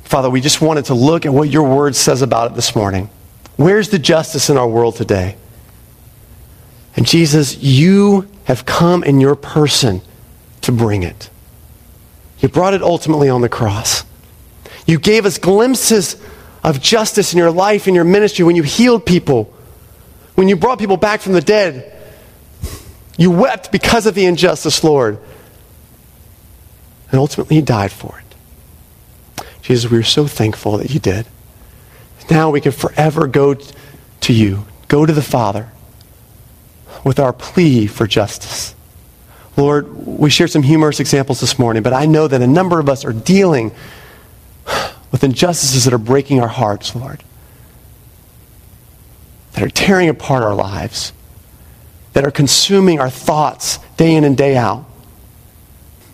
Father, 0.04 0.30
we 0.30 0.42
just 0.42 0.62
wanted 0.62 0.86
to 0.86 0.94
look 0.94 1.26
at 1.26 1.34
what 1.34 1.50
your 1.50 1.64
word 1.64 1.96
says 1.96 2.22
about 2.22 2.52
it 2.52 2.56
this 2.56 2.76
morning. 2.76 3.10
Where's 3.56 3.90
the 3.90 4.00
justice 4.00 4.50
in 4.50 4.58
our 4.58 4.68
world 4.68 4.96
today? 4.96 5.36
And 6.96 7.06
Jesus, 7.06 7.58
you 7.58 8.28
have 8.46 8.66
come 8.66 9.04
in 9.04 9.20
your 9.20 9.36
person 9.36 10.02
to 10.62 10.72
bring 10.72 11.04
it. 11.04 11.30
You 12.40 12.50
brought 12.50 12.74
it 12.74 12.82
ultimately 12.82 13.30
on 13.30 13.42
the 13.42 13.50
cross. 13.50 14.04
You 14.86 15.00
gave 15.00 15.26
us 15.26 15.38
glimpses 15.38 16.16
of 16.64 16.82
justice 16.82 17.34
in 17.34 17.38
your 17.38 17.52
life, 17.52 17.88
in 17.88 17.96
your 17.96 18.04
ministry, 18.04 18.46
when 18.46 18.56
you 18.56 18.64
healed 18.64 19.06
people, 19.06 19.54
when 20.36 20.48
you 20.48 20.56
brought 20.56 20.80
people 20.80 20.98
back 20.98 21.22
from 21.22 21.34
the 21.34 21.42
dead. 21.42 21.97
You 23.18 23.32
wept 23.32 23.72
because 23.72 24.06
of 24.06 24.16
the 24.16 24.26
injustice, 24.26 24.84
Lord. 24.84 25.20
And 27.12 27.20
ultimately, 27.20 27.58
you 27.58 27.62
died 27.62 27.92
for 27.92 28.20
it. 28.20 29.44
Jesus, 29.62 29.92
we 29.92 29.98
are 29.98 30.04
so 30.04 30.28
thankful 30.28 30.78
that 30.78 30.92
you 30.92 31.00
did. 31.00 31.26
Now 32.30 32.50
we 32.50 32.62
can 32.62 32.72
forever 32.72 33.28
go 33.28 33.54
to 33.54 34.34
you, 34.34 34.66
go 34.88 35.06
to 35.06 35.14
the 35.14 35.22
Father 35.22 35.70
with 37.04 37.20
our 37.20 37.34
plea 37.34 37.88
for 37.88 38.08
justice. 38.08 38.76
Lord, 39.56 40.06
we 40.06 40.30
shared 40.30 40.52
some 40.52 40.64
humorous 40.64 41.00
examples 41.00 41.40
this 41.40 41.58
morning, 41.58 41.82
but 41.84 41.94
I 41.94 42.06
know 42.06 42.28
that 42.28 42.42
a 42.42 42.48
number 42.48 42.80
of 42.80 42.90
us 42.90 43.04
are 43.04 43.14
dealing 43.14 43.72
with 45.12 45.24
injustices 45.24 45.86
that 45.86 45.94
are 45.94 45.98
breaking 45.98 46.42
our 46.42 46.48
hearts, 46.48 46.96
Lord, 46.96 47.24
that 49.54 49.64
are 49.64 49.70
tearing 49.70 50.10
apart 50.10 50.44
our 50.44 50.54
lives, 50.54 51.14
that 52.18 52.26
are 52.26 52.32
consuming 52.32 53.00
our 53.00 53.12
thoughts 53.12 53.78
day 53.96 54.16
in 54.16 54.24
and 54.24 54.36
day 54.36 54.58
out. 54.58 54.84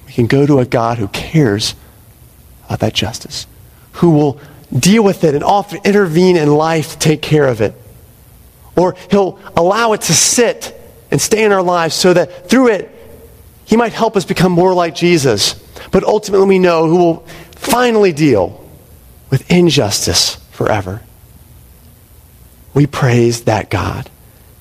We 0.05 0.11
can 0.11 0.27
go 0.27 0.45
to 0.45 0.59
a 0.59 0.65
God 0.65 0.97
who 0.97 1.07
cares 1.07 1.75
about 2.65 2.81
that 2.81 2.93
justice, 2.93 3.47
who 3.93 4.09
will 4.09 4.41
deal 4.77 5.01
with 5.01 5.23
it 5.23 5.33
and 5.33 5.45
often 5.45 5.79
intervene 5.85 6.35
in 6.35 6.53
life 6.53 6.91
to 6.91 6.99
take 6.99 7.21
care 7.21 7.47
of 7.47 7.61
it. 7.61 7.73
Or 8.75 8.97
he'll 9.11 9.39
allow 9.55 9.93
it 9.93 10.01
to 10.01 10.13
sit 10.13 10.77
and 11.09 11.21
stay 11.21 11.45
in 11.45 11.53
our 11.53 11.63
lives 11.63 11.95
so 11.95 12.13
that 12.13 12.49
through 12.49 12.71
it, 12.71 12.91
he 13.63 13.77
might 13.77 13.93
help 13.93 14.17
us 14.17 14.25
become 14.25 14.51
more 14.51 14.73
like 14.73 14.95
Jesus. 14.95 15.53
But 15.93 16.03
ultimately, 16.03 16.47
we 16.47 16.59
know 16.59 16.85
who 16.85 16.97
will 16.97 17.19
finally 17.55 18.11
deal 18.11 18.69
with 19.29 19.49
injustice 19.49 20.35
forever. 20.51 21.01
We 22.73 22.87
praise 22.87 23.45
that 23.45 23.69
God. 23.69 24.09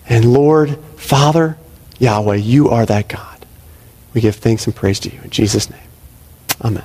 And 0.08 0.32
Lord, 0.32 0.78
Father, 1.02 1.58
Yahweh, 1.98 2.36
you 2.36 2.70
are 2.70 2.86
that 2.86 3.08
God. 3.08 3.44
We 4.14 4.20
give 4.20 4.36
thanks 4.36 4.66
and 4.66 4.74
praise 4.74 5.00
to 5.00 5.12
you. 5.12 5.20
In 5.22 5.30
Jesus' 5.30 5.68
name, 5.68 5.80
amen. 6.62 6.84